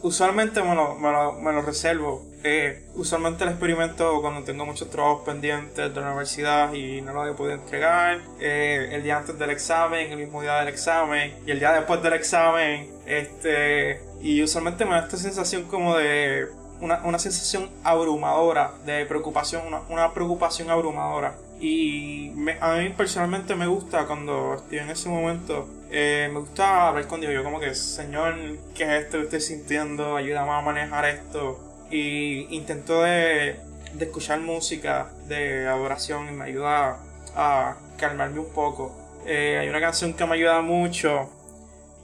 usualmente 0.00 0.62
me 0.62 0.74
lo, 0.74 0.94
me 0.94 1.12
lo, 1.12 1.32
me 1.34 1.52
lo 1.52 1.60
reservo. 1.60 2.24
Eh, 2.42 2.86
usualmente 2.94 3.44
el 3.44 3.50
experimento 3.50 4.20
cuando 4.22 4.44
tengo 4.44 4.64
muchos 4.64 4.88
trabajos 4.88 5.24
pendientes 5.26 5.92
de 5.92 6.00
la 6.00 6.06
universidad 6.06 6.72
y 6.72 7.02
no 7.02 7.12
lo 7.12 7.26
he 7.26 7.34
podido 7.34 7.56
entregar. 7.56 8.20
Eh, 8.40 8.88
el 8.92 9.02
día 9.02 9.18
antes 9.18 9.38
del 9.38 9.50
examen, 9.50 10.10
el 10.10 10.18
mismo 10.18 10.40
día 10.40 10.54
del 10.60 10.68
examen 10.68 11.34
y 11.46 11.50
el 11.50 11.58
día 11.58 11.72
después 11.72 12.02
del 12.02 12.14
examen. 12.14 12.90
Este, 13.04 14.00
y 14.22 14.42
usualmente 14.42 14.84
me 14.84 14.92
da 14.92 15.00
esta 15.00 15.16
sensación 15.16 15.64
como 15.64 15.96
de 15.96 16.46
una, 16.80 17.02
una 17.04 17.18
sensación 17.18 17.70
abrumadora 17.82 18.72
de 18.84 19.06
preocupación, 19.06 19.62
una, 19.88 20.12
preocupación 20.12 20.70
abrumadora. 20.70 21.36
Y 21.60 22.30
a 22.60 22.76
mí 22.76 22.90
personalmente 22.90 23.54
me 23.54 23.66
gusta 23.66 24.06
cuando 24.06 24.54
estoy 24.54 24.78
en 24.78 24.90
ese 24.90 25.08
momento, 25.08 25.68
eh, 25.90 26.28
me 26.32 26.40
gusta 26.40 26.88
hablar 26.88 27.06
con 27.08 27.20
Dios. 27.20 27.32
Yo 27.32 27.42
como 27.42 27.58
que, 27.58 27.74
Señor, 27.74 28.36
¿qué 28.74 28.84
es 28.84 29.04
esto 29.04 29.18
que 29.18 29.24
estoy 29.24 29.40
sintiendo? 29.40 30.16
Ayúdame 30.16 30.52
a 30.52 30.60
manejar 30.60 31.04
esto. 31.06 31.58
Y 31.90 32.54
intento 32.54 33.02
de, 33.02 33.58
de 33.94 34.04
escuchar 34.04 34.40
música 34.40 35.10
de 35.26 35.66
adoración 35.66 36.28
y 36.28 36.32
me 36.32 36.44
ayuda 36.44 36.98
a 37.34 37.76
calmarme 37.96 38.40
un 38.40 38.52
poco. 38.52 38.96
Eh, 39.26 39.58
hay 39.60 39.68
una 39.68 39.80
canción 39.80 40.14
que 40.14 40.24
me 40.26 40.34
ayuda 40.34 40.62
mucho 40.62 41.30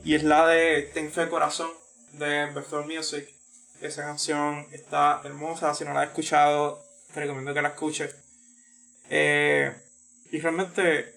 y 0.05 0.15
es 0.15 0.23
la 0.23 0.47
de 0.47 0.83
Ten 0.93 1.11
Fe 1.11 1.29
Corazón 1.29 1.71
de 2.13 2.47
Bethel 2.47 2.85
Music. 2.87 3.35
Esa 3.81 4.03
canción 4.03 4.67
está 4.73 5.21
hermosa, 5.25 5.75
si 5.75 5.85
no 5.85 5.93
la 5.93 6.03
has 6.03 6.09
escuchado, 6.09 6.83
te 7.13 7.21
recomiendo 7.21 7.53
que 7.53 7.63
la 7.63 7.69
escuches. 7.69 8.17
Eh, 9.11 9.73
y 10.31 10.39
realmente 10.39 11.15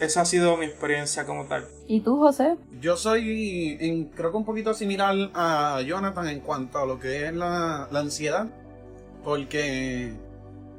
esa 0.00 0.22
ha 0.22 0.24
sido 0.24 0.56
mi 0.56 0.66
experiencia 0.66 1.24
como 1.24 1.44
tal. 1.44 1.66
¿Y 1.86 2.00
tú, 2.00 2.18
José? 2.18 2.56
Yo 2.80 2.96
soy, 2.96 3.76
en, 3.80 4.06
creo 4.06 4.30
que 4.30 4.36
un 4.36 4.44
poquito 4.44 4.74
similar 4.74 5.30
a 5.34 5.80
Jonathan 5.86 6.28
en 6.28 6.40
cuanto 6.40 6.78
a 6.78 6.86
lo 6.86 6.98
que 6.98 7.26
es 7.26 7.34
la, 7.34 7.84
ansiedad, 7.92 8.46
porque 9.22 10.12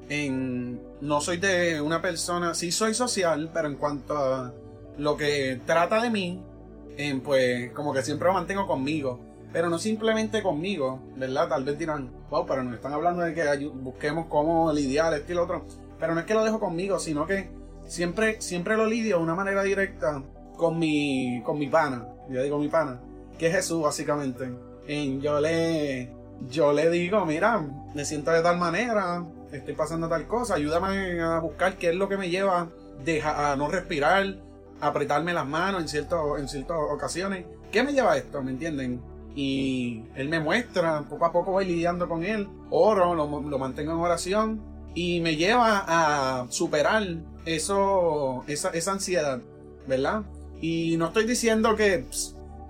en, 0.10 0.82
no 1.02 1.22
soy 1.22 1.38
de 1.38 1.82
una 1.82 2.02
persona, 2.02 2.54
sí 2.54 2.72
soy 2.72 2.94
social, 2.94 3.50
pero 3.54 3.68
en 3.68 3.76
cuanto 3.76 4.18
a 4.18 4.54
lo 4.98 5.18
que 5.18 5.62
trata 5.66 6.02
de 6.02 6.10
mí, 6.10 6.42
pues 7.24 7.72
como 7.72 7.94
que 7.94 8.04
siempre 8.04 8.28
lo 8.28 8.34
mantengo 8.34 8.68
conmigo. 8.68 9.20
Pero 9.56 9.70
no 9.70 9.80
simplemente 9.80 10.44
conmigo, 10.44 11.00
¿verdad? 11.16 11.48
Tal 11.48 11.64
vez 11.64 11.80
dirán, 11.80 12.12
wow, 12.30 12.46
pero 12.46 12.62
nos 12.62 12.76
están 12.76 12.92
hablando 12.92 13.22
de 13.22 13.34
que 13.34 13.66
busquemos 13.68 14.26
cómo 14.26 14.74
lidiar 14.74 15.14
esto 15.14 15.32
y 15.32 15.36
lo 15.36 15.44
otro. 15.44 15.66
Pero 15.98 16.14
no 16.14 16.20
es 16.20 16.26
que 16.26 16.34
lo 16.34 16.44
dejo 16.44 16.60
conmigo, 16.60 17.00
sino 17.00 17.26
que 17.26 17.50
siempre, 17.88 18.42
siempre 18.42 18.76
lo 18.76 18.86
lidio 18.86 19.16
de 19.16 19.24
una 19.24 19.34
manera 19.34 19.64
directa 19.64 20.22
con 20.58 20.78
mi, 20.78 21.42
con 21.46 21.58
mi 21.58 21.68
pana. 21.68 22.06
Yo 22.30 22.44
digo 22.44 22.60
mi 22.60 22.68
pana, 22.68 23.00
que 23.40 23.48
es 23.48 23.56
Jesús, 23.56 23.82
básicamente. 23.82 24.52
Yo 25.22 25.40
le, 25.40 26.12
yo 26.50 26.74
le 26.74 26.90
digo, 26.90 27.26
mira, 27.26 27.66
me 27.94 28.04
siento 28.04 28.32
de 28.32 28.42
tal 28.42 28.58
manera, 28.58 29.24
estoy 29.54 29.74
pasando 29.74 30.10
tal 30.10 30.28
cosa, 30.28 30.56
ayúdame 30.56 31.22
a 31.22 31.40
buscar 31.40 31.78
qué 31.78 31.92
es 31.92 31.96
lo 31.96 32.10
que 32.10 32.18
me 32.18 32.30
lleva 32.30 32.68
a 33.24 33.56
no 33.58 33.70
respirar, 33.70 34.36
a 34.82 34.88
apretarme 34.88 35.32
las 35.32 35.48
manos 35.48 35.82
en, 35.82 35.88
cierto, 35.88 36.38
en 36.38 36.50
ciertas 36.50 36.76
ocasiones. 36.92 37.46
¿Qué 37.72 37.84
me 37.84 37.94
lleva 37.94 38.18
esto? 38.18 38.44
¿Me 38.44 38.52
entienden? 38.52 39.15
Y 39.36 40.04
él 40.16 40.30
me 40.30 40.40
muestra, 40.40 41.04
poco 41.10 41.26
a 41.26 41.32
poco 41.32 41.52
voy 41.52 41.66
lidiando 41.66 42.08
con 42.08 42.24
él, 42.24 42.48
oro, 42.70 43.14
lo, 43.14 43.28
mantengo 43.60 43.92
en 43.92 44.00
oración 44.00 44.62
y 44.94 45.20
me 45.20 45.36
lleva 45.36 45.84
a 45.86 46.48
superar 46.50 47.04
eso, 47.46 48.44
esa, 48.48 48.70
esa 48.70 48.94
ansiedad, 48.94 49.42
¿verdad? 49.88 50.24
Y 50.62 50.96
no 50.98 51.08
estoy 51.08 51.26
diciendo 51.26 51.76
que 51.76 52.06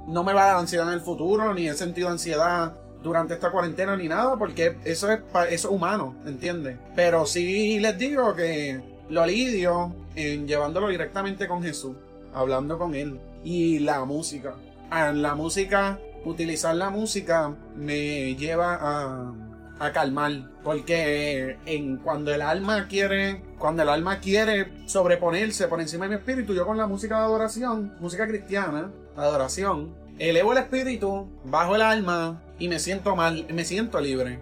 no 0.07 0.23
me 0.23 0.33
va 0.33 0.43
a 0.43 0.47
dar 0.47 0.57
ansiedad 0.57 0.87
en 0.87 0.95
el 0.95 1.01
futuro, 1.01 1.53
ni 1.53 1.67
he 1.67 1.73
sentido 1.75 2.09
ansiedad 2.09 2.75
durante 3.03 3.35
esta 3.35 3.51
cuarentena 3.51 3.95
ni 3.95 4.07
nada, 4.07 4.35
porque 4.35 4.77
eso 4.83 5.11
es, 5.11 5.19
eso 5.19 5.49
es 5.49 5.65
humano, 5.65 6.15
¿entiendes? 6.25 6.77
Pero 6.95 7.27
sí 7.27 7.79
les 7.79 7.97
digo 7.99 8.33
que 8.33 8.81
lo 9.09 9.25
lidio 9.25 9.93
en 10.15 10.47
llevándolo 10.47 10.87
directamente 10.87 11.47
con 11.47 11.61
Jesús, 11.61 11.95
hablando 12.33 12.79
con 12.79 12.95
Él. 12.95 13.19
Y 13.43 13.77
la 13.79 14.03
música. 14.05 14.55
Ah, 14.89 15.11
la 15.11 15.35
música 15.35 15.99
utilizar 16.25 16.75
la 16.75 16.89
música 16.89 17.55
me 17.75 18.35
lleva 18.35 18.77
a, 18.81 19.33
a 19.79 19.91
calmar 19.93 20.49
porque 20.63 21.57
en 21.65 21.97
cuando 21.97 22.33
el 22.33 22.41
alma 22.41 22.87
quiere 22.87 23.41
cuando 23.57 23.83
el 23.83 23.89
alma 23.89 24.19
quiere 24.19 24.71
sobreponerse 24.85 25.67
por 25.67 25.79
encima 25.79 26.05
de 26.05 26.09
mi 26.09 26.15
espíritu 26.15 26.53
yo 26.53 26.65
con 26.65 26.77
la 26.77 26.87
música 26.87 27.19
de 27.19 27.25
adoración 27.25 27.93
música 27.99 28.27
cristiana 28.27 28.91
adoración 29.15 29.95
elevo 30.17 30.53
el 30.53 30.59
espíritu 30.59 31.27
bajo 31.43 31.75
el 31.75 31.81
alma 31.81 32.41
y 32.57 32.67
me 32.67 32.79
siento 32.79 33.15
mal 33.15 33.45
me 33.53 33.63
siento 33.65 34.01
libre 34.01 34.39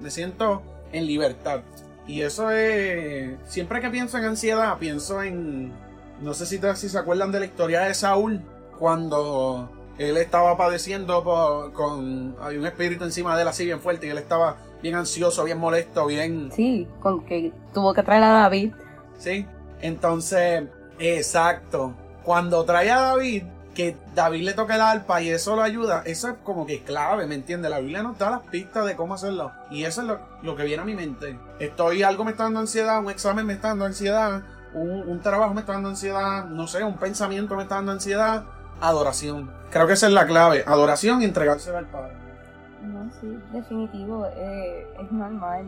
me 0.00 0.10
siento, 0.10 0.62
en 0.92 1.06
libertad. 1.06 1.60
Y 2.06 2.22
eso 2.22 2.50
es 2.50 3.36
siempre 3.46 3.80
que 3.80 3.90
pienso 3.90 4.16
en 4.18 4.24
ansiedad 4.24 4.78
pienso 4.78 5.22
en 5.22 5.72
no 6.20 6.34
sé 6.34 6.46
si, 6.46 6.58
si 6.74 6.88
se 6.88 6.98
acuerdan 6.98 7.30
de 7.30 7.40
la 7.40 7.46
historia 7.46 7.82
de 7.82 7.94
Saúl 7.94 8.40
cuando 8.78 9.70
él 9.98 10.16
estaba 10.16 10.56
padeciendo 10.56 11.22
con 11.74 12.36
hay 12.40 12.56
un 12.56 12.66
espíritu 12.66 13.04
encima 13.04 13.34
de 13.36 13.42
él 13.42 13.48
así 13.48 13.64
bien 13.64 13.80
fuerte 13.80 14.06
y 14.06 14.10
él 14.10 14.18
estaba 14.18 14.56
bien 14.80 14.94
ansioso, 14.94 15.42
bien 15.44 15.58
molesto, 15.58 16.06
bien... 16.06 16.50
Sí, 16.52 16.86
con 17.00 17.24
que 17.24 17.52
tuvo 17.74 17.92
que 17.92 18.04
traer 18.04 18.22
a 18.22 18.28
David. 18.28 18.72
Sí, 19.18 19.44
entonces, 19.80 20.64
exacto. 21.00 21.94
Cuando 22.22 22.64
trae 22.64 22.90
a 22.90 23.00
David, 23.00 23.42
que 23.74 23.96
David 24.14 24.42
le 24.42 24.54
toque 24.54 24.74
el 24.74 24.80
arpa 24.80 25.20
y 25.20 25.30
eso 25.30 25.56
lo 25.56 25.62
ayuda, 25.62 26.02
eso 26.06 26.28
es 26.28 26.34
como 26.44 26.64
que 26.64 26.82
clave, 26.84 27.26
¿me 27.26 27.34
entiendes? 27.34 27.70
La 27.70 27.80
Biblia 27.80 28.04
nos 28.04 28.18
da 28.18 28.30
las 28.30 28.42
pistas 28.42 28.86
de 28.86 28.94
cómo 28.94 29.14
hacerlo. 29.14 29.50
Y 29.70 29.84
eso 29.84 30.02
es 30.02 30.06
lo, 30.06 30.20
lo, 30.42 30.54
que 30.54 30.64
viene 30.64 30.82
a 30.82 30.86
mi 30.86 30.94
mente. 30.94 31.36
Estoy, 31.58 32.04
algo 32.04 32.24
me 32.24 32.30
está 32.30 32.44
dando 32.44 32.60
ansiedad, 32.60 33.00
un 33.00 33.10
examen 33.10 33.46
me 33.46 33.54
está 33.54 33.68
dando 33.68 33.84
ansiedad, 33.86 34.42
un, 34.74 35.08
un 35.08 35.20
trabajo 35.20 35.54
me 35.54 35.60
está 35.60 35.72
dando 35.72 35.88
ansiedad, 35.88 36.44
no 36.44 36.68
sé, 36.68 36.84
un 36.84 36.98
pensamiento 36.98 37.56
me 37.56 37.62
está 37.62 37.76
dando 37.76 37.92
ansiedad 37.92 38.44
adoración. 38.80 39.50
Creo 39.70 39.86
que 39.86 39.92
esa 39.94 40.06
es 40.06 40.12
la 40.12 40.26
clave, 40.26 40.64
adoración 40.66 41.22
y 41.22 41.24
entregarse 41.24 41.74
al 41.76 41.86
Padre. 41.86 42.14
No, 42.82 43.10
sí, 43.20 43.38
definitivo, 43.52 44.26
eh, 44.36 44.86
es 45.00 45.12
normal 45.12 45.66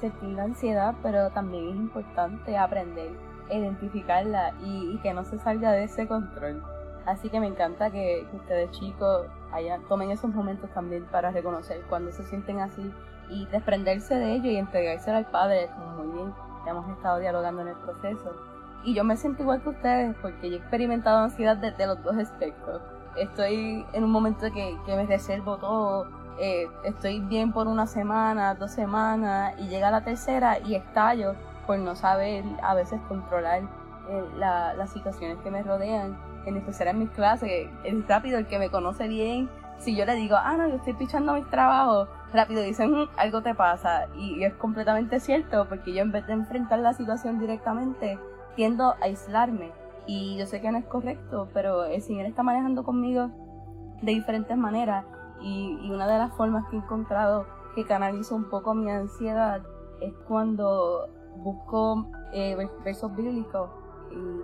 sentir 0.00 0.30
la 0.30 0.44
ansiedad, 0.44 0.94
pero 1.02 1.30
también 1.30 1.70
es 1.70 1.76
importante 1.76 2.56
aprender 2.56 3.10
identificarla 3.50 4.54
y, 4.62 4.98
que 4.98 5.12
no 5.12 5.24
se 5.24 5.38
salga 5.38 5.72
de 5.72 5.84
ese 5.84 6.06
control. 6.06 6.62
Así 7.06 7.28
que 7.28 7.40
me 7.40 7.46
encanta 7.46 7.90
que, 7.90 8.26
ustedes 8.32 8.70
chicos 8.72 9.26
hayan, 9.52 9.82
tomen 9.88 10.10
esos 10.10 10.30
momentos 10.34 10.70
también 10.70 11.04
para 11.06 11.30
reconocer 11.30 11.82
cuando 11.88 12.12
se 12.12 12.24
sienten 12.24 12.60
así 12.60 12.90
y 13.28 13.46
desprenderse 13.46 14.14
de 14.14 14.32
ello 14.34 14.50
y 14.50 14.56
entregarse 14.56 15.10
al 15.10 15.26
Padre, 15.26 15.68
como 15.74 16.04
muy 16.04 16.16
bien 16.16 16.34
hemos 16.66 16.88
estado 16.96 17.18
dialogando 17.18 17.62
en 17.62 17.68
el 17.68 17.76
proceso. 17.76 18.53
Y 18.84 18.94
yo 18.94 19.02
me 19.02 19.16
siento 19.16 19.42
igual 19.42 19.62
que 19.62 19.70
ustedes 19.70 20.14
porque 20.20 20.50
yo 20.50 20.56
he 20.56 20.58
experimentado 20.58 21.18
ansiedad 21.18 21.56
desde 21.56 21.86
los 21.86 22.02
dos 22.02 22.16
aspectos. 22.16 22.82
Estoy 23.16 23.86
en 23.92 24.04
un 24.04 24.10
momento 24.10 24.52
que, 24.52 24.76
que 24.84 24.96
me 24.96 25.06
reservo 25.06 25.56
todo, 25.56 26.06
eh, 26.38 26.68
estoy 26.82 27.20
bien 27.20 27.52
por 27.52 27.68
una 27.68 27.86
semana, 27.86 28.54
dos 28.54 28.72
semanas 28.72 29.54
y 29.58 29.68
llega 29.68 29.90
la 29.90 30.02
tercera 30.02 30.58
y 30.58 30.74
estallo 30.74 31.34
por 31.66 31.78
no 31.78 31.94
saber 31.94 32.44
a 32.62 32.74
veces 32.74 33.00
controlar 33.08 33.62
eh, 34.08 34.24
las 34.36 34.90
situaciones 34.90 35.38
que 35.38 35.50
me 35.50 35.62
rodean, 35.62 36.18
en 36.44 36.56
especial 36.56 36.88
en 36.88 36.98
mis 36.98 37.10
clases. 37.10 37.68
Es 37.84 38.08
rápido 38.08 38.38
el 38.38 38.46
que 38.46 38.58
me 38.58 38.68
conoce 38.68 39.08
bien. 39.08 39.48
Si 39.78 39.96
yo 39.96 40.04
le 40.04 40.14
digo, 40.14 40.36
ah, 40.36 40.56
no, 40.56 40.68
yo 40.68 40.76
estoy 40.76 40.94
pichando 40.94 41.34
mis 41.34 41.48
trabajos, 41.50 42.08
rápido 42.32 42.62
dicen, 42.62 42.92
mm, 42.92 43.08
algo 43.16 43.42
te 43.42 43.54
pasa. 43.54 44.06
y 44.16 44.44
es 44.44 44.54
completamente 44.54 45.20
cierto 45.20 45.66
porque 45.68 45.92
yo 45.94 46.02
en 46.02 46.12
vez 46.12 46.26
de 46.26 46.32
enfrentar 46.32 46.80
la 46.80 46.94
situación 46.94 47.38
directamente, 47.38 48.18
tiendo 48.56 48.84
a 48.84 48.96
aislarme. 49.02 49.72
Y 50.06 50.36
yo 50.36 50.46
sé 50.46 50.60
que 50.60 50.70
no 50.70 50.78
es 50.78 50.84
correcto, 50.84 51.48
pero 51.54 51.84
el 51.84 52.02
Señor 52.02 52.26
está 52.26 52.42
manejando 52.42 52.84
conmigo 52.84 53.30
de 54.02 54.12
diferentes 54.12 54.56
maneras. 54.56 55.04
Y, 55.40 55.90
una 55.90 56.06
de 56.06 56.18
las 56.18 56.32
formas 56.34 56.64
que 56.68 56.76
he 56.76 56.78
encontrado 56.78 57.46
que 57.74 57.84
canalizo 57.84 58.34
un 58.36 58.44
poco 58.44 58.74
mi 58.74 58.90
ansiedad 58.90 59.62
es 60.00 60.14
cuando 60.28 61.08
busco 61.36 62.06
eh, 62.32 62.56
versos 62.84 63.14
bíblicos. 63.16 63.70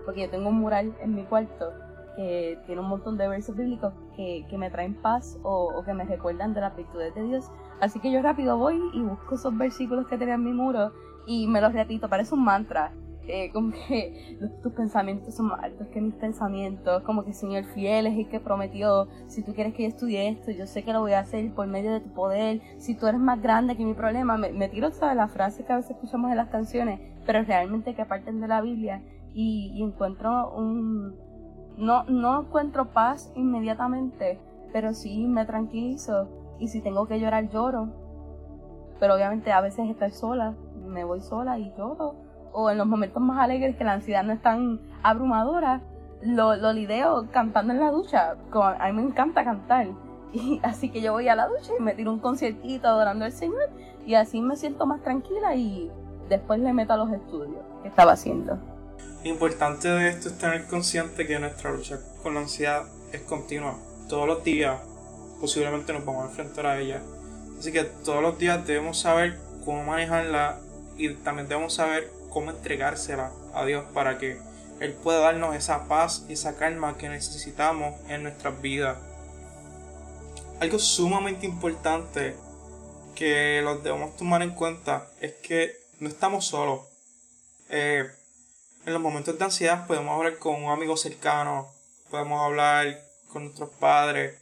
porque 0.05 0.23
yo 0.23 0.31
tengo 0.31 0.49
un 0.49 0.61
mural 0.61 0.94
en 1.01 1.14
mi 1.14 1.25
cuarto 1.25 1.73
que 2.16 2.59
tiene 2.66 2.81
un 2.81 2.88
montón 2.88 3.16
de 3.16 3.29
versos 3.29 3.55
bíblicos 3.57 3.92
que, 4.16 4.44
que 4.51 4.59
me 4.59 4.70
traen 4.70 4.94
paz 4.94 5.38
o, 5.42 5.73
o, 5.75 5.85
que 5.85 5.94
me 5.94 6.05
recuerdan 6.05 6.55
de 6.55 6.61
las 6.61 6.77
virtudes 6.77 7.14
de 7.14 7.23
Dios. 7.23 7.51
Así 7.81 8.01
que 8.01 8.11
yo 8.11 8.20
rápido 8.20 8.59
voy 8.59 8.81
y 8.92 9.01
busco 9.01 9.37
esos 9.37 9.57
versículos 9.57 10.07
que 10.09 10.18
tenía 10.18 10.35
en 10.35 10.44
mi 10.44 10.53
muro 10.53 10.92
y 11.27 11.46
me 11.46 11.61
los 11.61 11.73
repito, 11.73 12.09
parece 12.09 12.35
un 12.35 12.44
mantra. 12.44 12.92
Eh, 13.33 13.51
como 13.53 13.73
que 13.88 14.38
tus 14.62 14.73
pensamientos 14.73 15.35
son 15.35 15.47
más 15.47 15.62
altos 15.62 15.87
que 15.88 16.01
mis 16.01 16.14
pensamientos, 16.14 17.03
como 17.03 17.25
que 17.25 17.33
Señor 17.33 17.64
fiel 17.64 18.07
es 18.07 18.19
el 18.19 18.29
que 18.29 18.40
prometió, 18.40 19.09
si 19.27 19.43
tú 19.43 19.55
quieres 19.55 19.75
que 19.75 19.85
yo 19.85 19.88
estudie 19.88 20.29
esto, 20.29 20.51
yo 20.51 20.66
sé 20.66 20.83
que 20.83 20.93
lo 20.93 21.01
voy 21.01 21.12
a 21.12 21.21
hacer 21.21 21.53
por 21.55 21.66
medio 21.66 21.93
de 21.93 22.01
tu 22.01 22.11
poder, 22.11 22.61
si 22.79 22.95
tú 22.95 23.07
eres 23.07 23.21
más 23.21 23.40
grande 23.40 23.77
que 23.77 23.85
mi 23.85 23.95
problema, 23.95 24.37
me, 24.37 24.69
tiro 24.69 24.90
de 24.90 25.14
la 25.14 25.29
frase 25.29 25.64
que 25.64 25.73
a 25.73 25.77
veces 25.77 25.93
escuchamos 25.93 26.31
en 26.31 26.37
las 26.37 26.49
canciones, 26.49 27.01
pero 27.27 27.43
realmente 27.43 27.95
que 27.95 28.05
parten 28.05 28.40
de 28.40 28.49
la 28.49 28.61
Biblia 28.61 29.03
y, 29.33 29.73
y 29.75 29.83
encuentro 29.83 30.53
un... 30.57 31.14
No, 31.77 32.05
no 32.05 32.43
encuentro 32.43 32.93
paz 32.93 33.33
inmediatamente, 33.37 34.38
pero 34.73 34.93
sí 34.93 35.27
me 35.27 35.47
tranquilizo 35.47 36.29
y 36.59 36.69
si 36.69 36.81
tengo 36.83 37.07
que 37.07 37.19
llorar 37.19 37.49
lloro. 37.49 37.88
Pero 38.99 39.14
obviamente 39.14 39.51
a 39.51 39.62
veces 39.62 39.88
estoy 39.88 40.11
sola, 40.11 40.55
me 40.85 41.05
voy 41.05 41.21
sola 41.21 41.59
y 41.59 41.73
lloro. 41.77 42.30
O 42.53 42.71
en 42.71 42.79
los 42.79 42.87
momentos 42.87 43.23
más 43.23 43.39
alegres 43.39 43.77
que 43.77 43.85
la 43.85 43.93
ansiedad 43.93 44.25
no 44.25 44.33
es 44.33 44.43
tan 44.43 44.81
abrumadora, 45.03 45.81
lo, 46.23 46.57
lo 46.57 46.73
lideo 46.73 47.29
cantando 47.31 47.73
en 47.73 47.81
la 47.81 47.91
ducha. 47.91 48.37
A 48.53 48.87
mí 48.87 48.93
me 48.93 49.03
encanta 49.03 49.45
cantar. 49.45 49.89
Y 50.33 50.61
así 50.63 50.91
que 50.91 51.01
yo 51.01 51.13
voy 51.13 51.27
a 51.27 51.35
la 51.35 51.49
ducha 51.49 51.73
y 51.77 51.83
me 51.83 51.93
tiro 51.93 52.13
un 52.13 52.21
conciertito 52.21 52.87
adorando 52.87 53.25
al 53.25 53.33
Señor. 53.33 53.69
Y 54.07 54.15
así 54.15 54.41
me 54.41 54.57
siento 54.57 54.87
más 54.87 55.03
tranquila 55.03 55.57
y 55.57 55.91
después 56.29 56.61
le 56.61 56.73
meto 56.73 56.93
a 56.93 56.97
los 56.97 57.11
estudios 57.11 57.59
que 57.83 57.89
estaba 57.89 58.13
haciendo. 58.13 58.57
Lo 59.25 59.29
importante 59.29 59.89
de 59.89 60.09
esto 60.09 60.29
es 60.29 60.39
tener 60.39 60.67
consciente 60.67 61.27
que 61.27 61.39
nuestra 61.39 61.73
lucha 61.73 61.99
con 62.23 62.35
la 62.35 62.41
ansiedad 62.41 62.85
es 63.13 63.23
continua. 63.23 63.75
Todos 64.09 64.27
los 64.27 64.45
días 64.45 64.81
posiblemente 65.41 65.93
nos 65.93 66.05
vamos 66.05 66.25
a 66.25 66.29
enfrentar 66.29 66.67
a 66.67 66.79
ella. 66.79 67.03
Así 67.59 67.73
que 67.73 67.85
todos 67.85 68.23
los 68.23 68.39
días 68.39 68.67
debemos 68.67 68.99
saber 68.99 69.39
cómo 69.65 69.85
manejarla 69.85 70.61
y 70.97 71.13
también 71.15 71.49
debemos 71.49 71.75
saber 71.75 72.11
cómo 72.31 72.51
entregársela 72.51 73.33
a 73.55 73.64
Dios 73.64 73.85
para 73.93 74.19
que 74.19 74.40
Él 74.81 74.95
pueda 74.95 75.21
darnos 75.21 75.55
esa 75.55 75.87
paz 75.87 76.25
y 76.29 76.35
esa 76.35 76.57
calma 76.57 76.97
que 76.97 77.09
necesitamos 77.09 77.95
en 78.09 78.23
nuestras 78.23 78.61
vidas. 78.62 78.97
Algo 80.61 80.79
sumamente 80.79 81.47
importante 81.47 82.37
que 83.14 83.61
los 83.62 83.83
debemos 83.83 84.16
tomar 84.16 84.43
en 84.43 84.51
cuenta 84.51 85.11
es 85.21 85.33
que 85.35 85.77
no 85.99 86.09
estamos 86.09 86.47
solos. 86.47 86.81
Eh, 87.69 88.11
en 88.87 88.93
los 88.93 89.03
momentos 89.03 89.38
de 89.38 89.45
ansiedad 89.45 89.87
podemos 89.87 90.16
hablar 90.16 90.38
con 90.38 90.62
un 90.64 90.71
amigo 90.71 90.97
cercano, 90.97 91.69
podemos 92.11 92.40
hablar 92.40 93.03
con 93.33 93.45
nuestros 93.45 93.71
padres, 93.71 94.38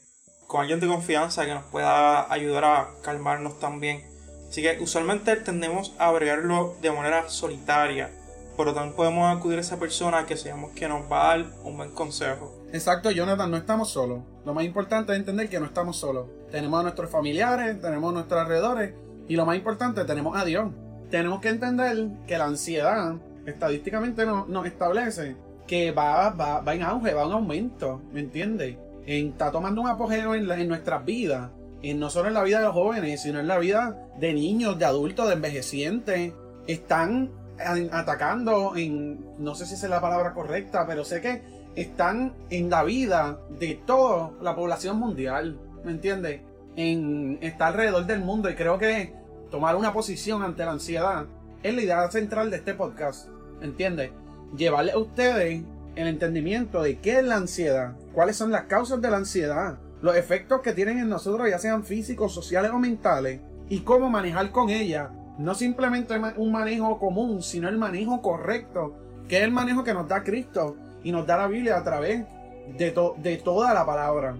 con 0.46 0.60
alguien 0.60 0.80
de 0.80 0.86
confianza 0.86 1.44
que 1.44 1.54
nos 1.54 1.64
pueda 1.66 2.32
ayudar 2.32 2.64
a 2.64 2.88
calmarnos 3.02 3.58
también. 3.58 4.07
Así 4.48 4.62
que 4.62 4.78
usualmente 4.80 5.36
tendemos 5.36 5.94
a 5.98 6.06
abrearlo 6.06 6.76
de 6.80 6.90
manera 6.90 7.28
solitaria, 7.28 8.10
pero 8.56 8.72
también 8.72 8.96
podemos 8.96 9.36
acudir 9.36 9.58
a 9.58 9.60
esa 9.60 9.78
persona 9.78 10.26
que 10.26 10.36
sabemos 10.36 10.72
que 10.72 10.88
nos 10.88 11.10
va 11.10 11.32
a 11.32 11.38
dar 11.38 11.46
un 11.64 11.76
buen 11.76 11.90
consejo. 11.90 12.54
Exacto, 12.72 13.10
Jonathan, 13.10 13.50
no 13.50 13.56
estamos 13.56 13.90
solos. 13.90 14.20
Lo 14.44 14.54
más 14.54 14.64
importante 14.64 15.12
es 15.12 15.18
entender 15.18 15.48
que 15.48 15.60
no 15.60 15.66
estamos 15.66 15.96
solos. 15.96 16.26
Tenemos 16.50 16.80
a 16.80 16.82
nuestros 16.82 17.10
familiares, 17.10 17.80
tenemos 17.80 18.10
a 18.10 18.14
nuestros 18.14 18.40
alrededores 18.40 18.94
y 19.28 19.36
lo 19.36 19.44
más 19.44 19.56
importante, 19.56 20.04
tenemos 20.04 20.36
a 20.36 20.44
Dios. 20.44 20.72
Tenemos 21.10 21.40
que 21.40 21.50
entender 21.50 22.08
que 22.26 22.38
la 22.38 22.46
ansiedad, 22.46 23.16
estadísticamente 23.46 24.24
nos, 24.26 24.66
establece 24.66 25.36
que 25.66 25.92
va, 25.92 26.30
va, 26.30 26.60
va 26.60 26.74
en 26.74 26.82
auge, 26.82 27.12
va 27.12 27.24
en 27.24 27.32
aumento, 27.32 28.00
¿me 28.12 28.20
entiendes? 28.20 28.76
está 29.06 29.50
tomando 29.50 29.80
un 29.80 29.88
apogeo 29.88 30.34
en 30.34 30.68
nuestras 30.68 31.04
vidas. 31.04 31.50
Y 31.82 31.94
no 31.94 32.10
solo 32.10 32.28
en 32.28 32.34
la 32.34 32.42
vida 32.42 32.58
de 32.58 32.64
los 32.64 32.74
jóvenes, 32.74 33.22
sino 33.22 33.38
en 33.38 33.48
la 33.48 33.58
vida 33.58 34.08
de 34.18 34.34
niños, 34.34 34.78
de 34.78 34.84
adultos, 34.84 35.28
de 35.28 35.34
envejecientes. 35.34 36.32
Están 36.66 37.30
atacando 37.92 38.76
en, 38.76 39.34
no 39.38 39.54
sé 39.54 39.66
si 39.66 39.74
es 39.74 39.82
la 39.84 40.00
palabra 40.00 40.34
correcta, 40.34 40.86
pero 40.86 41.04
sé 41.04 41.20
que 41.20 41.42
están 41.74 42.34
en 42.50 42.70
la 42.70 42.82
vida 42.82 43.40
de 43.58 43.80
toda 43.86 44.32
la 44.40 44.54
población 44.54 44.98
mundial, 44.98 45.58
¿me 45.84 45.92
entiendes? 45.92 46.40
En, 46.76 47.38
está 47.40 47.68
alrededor 47.68 48.06
del 48.06 48.20
mundo 48.20 48.50
y 48.50 48.54
creo 48.54 48.78
que 48.78 49.14
tomar 49.50 49.76
una 49.76 49.92
posición 49.92 50.42
ante 50.42 50.64
la 50.64 50.72
ansiedad 50.72 51.26
es 51.62 51.74
la 51.74 51.82
idea 51.82 52.10
central 52.10 52.50
de 52.50 52.58
este 52.58 52.74
podcast, 52.74 53.28
¿entiendes? 53.60 54.10
Llevarle 54.56 54.92
a 54.92 54.98
ustedes 54.98 55.62
el 55.96 56.06
entendimiento 56.06 56.82
de 56.82 56.98
qué 56.98 57.18
es 57.18 57.24
la 57.24 57.36
ansiedad, 57.36 57.96
cuáles 58.12 58.36
son 58.36 58.52
las 58.52 58.64
causas 58.64 59.00
de 59.00 59.10
la 59.10 59.16
ansiedad, 59.16 59.78
los 60.00 60.16
efectos 60.16 60.60
que 60.60 60.72
tienen 60.72 60.98
en 60.98 61.08
nosotros, 61.08 61.48
ya 61.48 61.58
sean 61.58 61.84
físicos, 61.84 62.32
sociales 62.32 62.70
o 62.72 62.78
mentales, 62.78 63.40
y 63.68 63.80
cómo 63.80 64.08
manejar 64.10 64.50
con 64.50 64.70
ella. 64.70 65.10
No 65.38 65.54
simplemente 65.54 66.14
un 66.36 66.52
manejo 66.52 66.98
común, 66.98 67.42
sino 67.42 67.68
el 67.68 67.78
manejo 67.78 68.20
correcto, 68.22 68.94
que 69.28 69.38
es 69.38 69.42
el 69.42 69.52
manejo 69.52 69.84
que 69.84 69.94
nos 69.94 70.08
da 70.08 70.24
Cristo 70.24 70.76
y 71.04 71.12
nos 71.12 71.26
da 71.26 71.36
la 71.36 71.46
Biblia 71.46 71.76
a 71.76 71.84
través 71.84 72.24
de, 72.76 72.94
de 73.18 73.36
toda 73.36 73.74
la 73.74 73.86
palabra. 73.86 74.34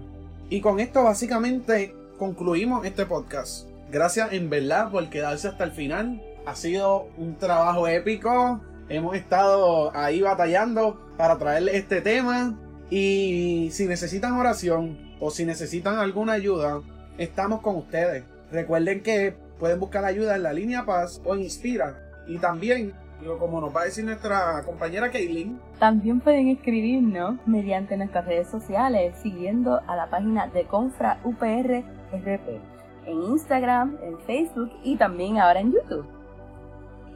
Y 0.49 0.61
con 0.61 0.79
esto 0.79 1.03
básicamente 1.03 1.95
concluimos 2.17 2.85
este 2.85 3.05
podcast. 3.05 3.67
Gracias 3.91 4.33
en 4.33 4.49
verdad 4.49 4.91
por 4.91 5.09
quedarse 5.09 5.47
hasta 5.47 5.63
el 5.63 5.71
final. 5.71 6.21
Ha 6.45 6.55
sido 6.55 7.07
un 7.17 7.37
trabajo 7.37 7.87
épico. 7.87 8.59
Hemos 8.89 9.15
estado 9.15 9.95
ahí 9.95 10.21
batallando 10.21 10.99
para 11.17 11.37
traerles 11.37 11.75
este 11.75 12.01
tema. 12.01 12.57
Y 12.89 13.69
si 13.71 13.85
necesitan 13.85 14.33
oración 14.33 14.97
o 15.19 15.29
si 15.31 15.45
necesitan 15.45 15.97
alguna 15.97 16.33
ayuda, 16.33 16.81
estamos 17.17 17.61
con 17.61 17.75
ustedes. 17.75 18.23
Recuerden 18.51 19.03
que 19.03 19.35
pueden 19.59 19.79
buscar 19.79 20.05
ayuda 20.05 20.35
en 20.35 20.43
la 20.43 20.53
línea 20.53 20.85
Paz 20.85 21.21
o 21.25 21.35
Inspira. 21.35 21.97
Y 22.27 22.37
también, 22.37 22.93
como 23.39 23.61
nos 23.61 23.75
va 23.75 23.81
a 23.81 23.85
decir 23.85 24.05
nuestra 24.05 24.63
compañera 24.65 25.11
Kaylin, 25.11 25.59
también 25.79 26.19
pueden 26.19 26.49
escribirnos 26.49 27.35
mediante 27.45 27.97
nuestras 27.97 28.25
redes 28.25 28.47
sociales 28.47 29.15
siguiendo 29.21 29.81
a 29.87 29.95
la 29.95 30.09
página 30.09 30.47
de 30.47 30.65
Confra 30.65 31.19
UPR 31.23 31.83
RP 32.11 32.79
en 33.05 33.23
Instagram, 33.23 33.97
en 34.03 34.19
Facebook 34.19 34.71
y 34.83 34.95
también 34.95 35.39
ahora 35.39 35.59
en 35.59 35.73
YouTube. 35.73 36.05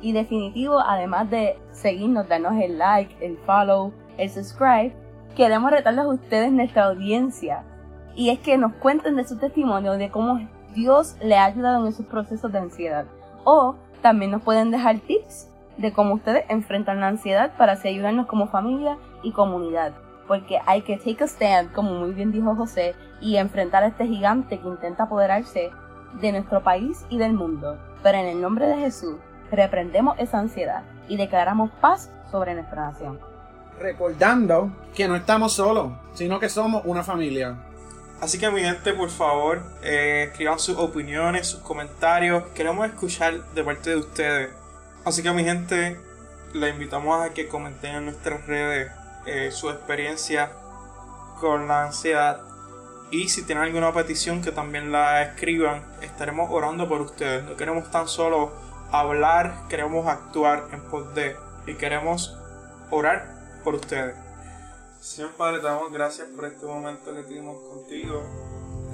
Y 0.01 0.11
definitivo, 0.11 0.79
además 0.79 1.29
de 1.29 1.57
seguirnos, 1.71 2.27
darnos 2.27 2.61
el 2.61 2.77
like, 2.77 3.15
el 3.25 3.37
follow, 3.45 3.93
el 4.17 4.29
subscribe, 4.29 4.93
queremos 5.35 5.71
retarles 5.71 6.05
a 6.05 6.09
ustedes 6.09 6.51
nuestra 6.51 6.85
audiencia. 6.85 7.63
Y 8.15 8.29
es 8.29 8.39
que 8.39 8.57
nos 8.57 8.73
cuenten 8.73 9.15
de 9.15 9.27
su 9.27 9.37
testimonio, 9.37 9.93
de 9.93 10.11
cómo 10.11 10.47
Dios 10.73 11.15
le 11.21 11.37
ha 11.37 11.45
ayudado 11.45 11.85
en 11.85 11.93
sus 11.93 12.05
procesos 12.05 12.51
de 12.51 12.59
ansiedad. 12.59 13.05
O 13.43 13.75
también 14.01 14.31
nos 14.31 14.43
pueden 14.43 14.71
dejar 14.71 14.99
tips 14.99 15.49
de 15.77 15.91
cómo 15.91 16.15
ustedes 16.15 16.45
enfrentan 16.49 16.99
la 16.99 17.07
ansiedad 17.07 17.51
para 17.57 17.73
así 17.73 17.87
ayudarnos 17.87 18.27
como 18.27 18.47
familia 18.47 18.97
y 19.23 19.31
comunidad. 19.31 19.93
Porque 20.27 20.59
hay 20.65 20.81
que 20.81 20.97
take 20.97 21.23
a 21.23 21.27
stand, 21.27 21.73
como 21.73 21.93
muy 21.93 22.13
bien 22.13 22.31
dijo 22.31 22.55
José, 22.55 22.95
y 23.19 23.37
enfrentar 23.37 23.83
a 23.83 23.87
este 23.87 24.07
gigante 24.07 24.59
que 24.59 24.67
intenta 24.67 25.03
apoderarse 25.03 25.71
de 26.21 26.31
nuestro 26.31 26.61
país 26.61 27.05
y 27.09 27.17
del 27.17 27.33
mundo. 27.33 27.77
Pero 28.03 28.19
en 28.19 28.27
el 28.27 28.41
nombre 28.41 28.67
de 28.67 28.77
Jesús, 28.77 29.15
reprendemos 29.51 30.17
esa 30.19 30.39
ansiedad 30.39 30.83
y 31.07 31.17
declaramos 31.17 31.71
paz 31.81 32.11
sobre 32.31 32.53
nuestra 32.53 32.87
nación. 32.87 33.32
Recordando 33.83 34.71
que 34.95 35.09
no 35.09 35.15
estamos 35.17 35.51
solos, 35.51 35.91
sino 36.13 36.39
que 36.39 36.47
somos 36.47 36.83
una 36.85 37.03
familia. 37.03 37.57
Así 38.21 38.39
que 38.39 38.49
mi 38.49 38.61
gente, 38.61 38.93
por 38.93 39.09
favor, 39.09 39.61
eh, 39.81 40.29
escriban 40.29 40.57
sus 40.57 40.77
opiniones, 40.77 41.47
sus 41.47 41.59
comentarios. 41.59 42.45
Queremos 42.55 42.87
escuchar 42.87 43.43
de 43.53 43.61
parte 43.61 43.89
de 43.89 43.97
ustedes. 43.97 44.51
Así 45.03 45.21
que 45.21 45.33
mi 45.33 45.43
gente, 45.43 45.99
les 46.53 46.73
invitamos 46.73 47.25
a 47.25 47.33
que 47.33 47.49
comenten 47.49 47.95
en 47.95 48.05
nuestras 48.05 48.47
redes 48.47 48.89
eh, 49.25 49.51
su 49.51 49.69
experiencia 49.69 50.53
con 51.41 51.67
la 51.67 51.87
ansiedad. 51.87 52.39
Y 53.11 53.27
si 53.27 53.43
tienen 53.43 53.65
alguna 53.65 53.91
petición 53.91 54.41
que 54.41 54.53
también 54.53 54.93
la 54.93 55.23
escriban, 55.23 55.83
estaremos 56.01 56.49
orando 56.49 56.87
por 56.87 57.01
ustedes. 57.01 57.43
No 57.43 57.57
queremos 57.57 57.91
tan 57.91 58.07
solo 58.07 58.53
hablar, 58.93 59.67
queremos 59.67 60.07
actuar 60.07 60.69
en 60.71 60.79
pos 60.83 61.13
de 61.13 61.35
y 61.67 61.73
queremos 61.73 62.39
orar 62.89 63.42
por 63.63 63.75
ustedes. 63.75 64.15
Señor 64.99 65.31
Padre, 65.31 65.59
te 65.59 65.65
damos 65.65 65.91
gracias 65.91 66.27
por 66.29 66.45
este 66.45 66.65
momento 66.65 67.13
que 67.13 67.23
tuvimos 67.23 67.57
contigo. 67.69 68.21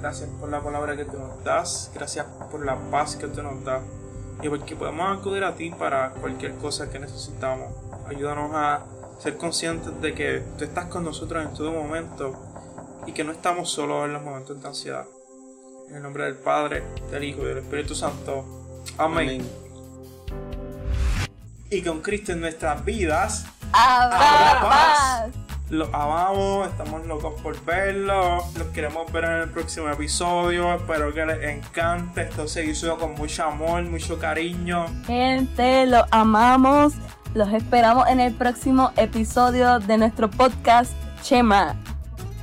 Gracias 0.00 0.28
por 0.40 0.48
la 0.48 0.62
palabra 0.62 0.96
que 0.96 1.04
tú 1.04 1.18
nos 1.18 1.42
das. 1.44 1.90
Gracias 1.94 2.26
por 2.50 2.64
la 2.64 2.76
paz 2.90 3.16
que 3.16 3.26
tú 3.26 3.42
nos 3.42 3.62
das. 3.64 3.82
Y 4.42 4.48
porque 4.48 4.74
podemos 4.74 5.18
acudir 5.18 5.44
a 5.44 5.54
ti 5.54 5.70
para 5.70 6.10
cualquier 6.12 6.54
cosa 6.54 6.90
que 6.90 6.98
necesitamos. 6.98 7.74
Ayúdanos 8.06 8.50
a 8.54 8.84
ser 9.18 9.36
conscientes 9.36 10.00
de 10.00 10.14
que 10.14 10.42
tú 10.58 10.64
estás 10.64 10.86
con 10.86 11.04
nosotros 11.04 11.44
en 11.44 11.52
todo 11.54 11.70
momento 11.72 12.34
y 13.06 13.12
que 13.12 13.22
no 13.22 13.32
estamos 13.32 13.70
solos 13.70 14.06
en 14.06 14.14
los 14.14 14.22
momentos 14.22 14.60
de 14.60 14.68
ansiedad. 14.68 15.06
En 15.88 15.96
el 15.96 16.02
nombre 16.02 16.24
del 16.24 16.36
Padre, 16.36 16.82
del 17.10 17.24
Hijo 17.24 17.42
y 17.42 17.46
del 17.46 17.58
Espíritu 17.58 17.94
Santo. 17.94 18.44
Amén 18.96 19.46
y 21.70 21.82
con 21.82 22.00
Cristo 22.00 22.32
en 22.32 22.40
nuestras 22.40 22.84
vidas 22.84 23.46
habrá. 23.72 25.30
Los 25.70 25.88
amamos, 25.92 26.68
estamos 26.68 27.06
locos 27.06 27.40
por 27.40 27.64
verlos. 27.64 28.42
Los 28.58 28.68
queremos 28.68 29.10
ver 29.12 29.24
en 29.24 29.30
el 29.42 29.50
próximo 29.50 29.88
episodio. 29.88 30.74
Espero 30.74 31.14
que 31.14 31.24
les 31.24 31.42
encante. 31.44 32.22
Esto 32.22 32.48
se 32.48 32.64
hizo 32.64 32.98
con 32.98 33.14
mucho 33.14 33.44
amor, 33.44 33.84
mucho 33.84 34.18
cariño. 34.18 34.86
Gente, 35.06 35.86
los 35.86 36.04
amamos. 36.10 36.94
Los 37.34 37.52
esperamos 37.52 38.08
en 38.08 38.18
el 38.18 38.34
próximo 38.34 38.90
episodio 38.96 39.78
de 39.78 39.96
nuestro 39.96 40.28
podcast 40.28 40.92
Chema. 41.22 41.76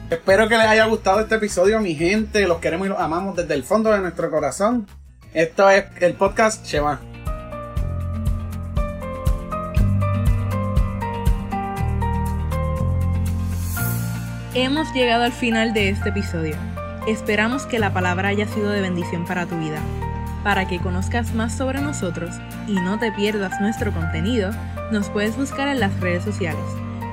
Espero 0.09 0.47
que 0.47 0.57
les 0.57 0.67
haya 0.67 0.85
gustado 0.85 1.19
este 1.19 1.35
episodio, 1.35 1.81
mi 1.81 1.95
gente. 1.95 2.47
Los 2.47 2.59
queremos 2.59 2.87
y 2.87 2.89
los 2.91 2.99
amamos 2.99 3.35
desde 3.35 3.55
el 3.55 3.63
fondo 3.63 3.91
de 3.91 3.99
nuestro 3.99 4.31
corazón. 4.31 4.87
Esto 5.33 5.69
es 5.69 5.83
el 5.99 6.13
podcast 6.13 6.65
Chema. 6.65 7.01
Hemos 14.59 14.91
llegado 14.91 15.23
al 15.23 15.33
final 15.33 15.71
de 15.71 15.89
este 15.89 16.09
episodio. 16.09 16.55
Esperamos 17.05 17.67
que 17.67 17.77
la 17.77 17.93
palabra 17.93 18.29
haya 18.29 18.47
sido 18.47 18.71
de 18.71 18.81
bendición 18.81 19.23
para 19.23 19.45
tu 19.45 19.55
vida. 19.55 19.79
Para 20.43 20.67
que 20.67 20.79
conozcas 20.79 21.35
más 21.35 21.55
sobre 21.55 21.79
nosotros 21.79 22.33
y 22.67 22.73
no 22.73 22.97
te 22.97 23.11
pierdas 23.11 23.61
nuestro 23.61 23.93
contenido, 23.93 24.49
nos 24.91 25.11
puedes 25.11 25.37
buscar 25.37 25.67
en 25.67 25.79
las 25.79 25.99
redes 25.99 26.23
sociales. 26.23 26.65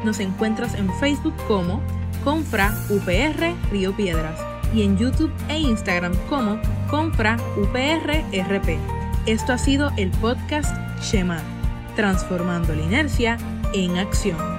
Nos 0.07 0.21
encuentras 0.21 0.75
en 0.75 0.91
Facebook 0.95 1.35
como 1.47 1.83
Confra 2.25 2.75
UPR 2.89 3.53
Río 3.71 3.95
Piedras 3.95 4.41
y 4.75 4.83
en 4.83 4.97
YouTube 4.97 5.33
e 5.51 5.59
Instagram 5.59 6.15
como 6.31 6.59
Confra 6.89 7.37
UPR 7.59 8.25
RP. 8.33 8.79
Esto 9.27 9.53
ha 9.53 9.59
sido 9.59 9.93
el 9.99 10.11
podcast 10.13 10.75
Shema, 11.03 11.43
transformando 11.95 12.75
la 12.75 12.85
inercia 12.85 13.37
en 13.75 13.99
acción. 13.99 14.54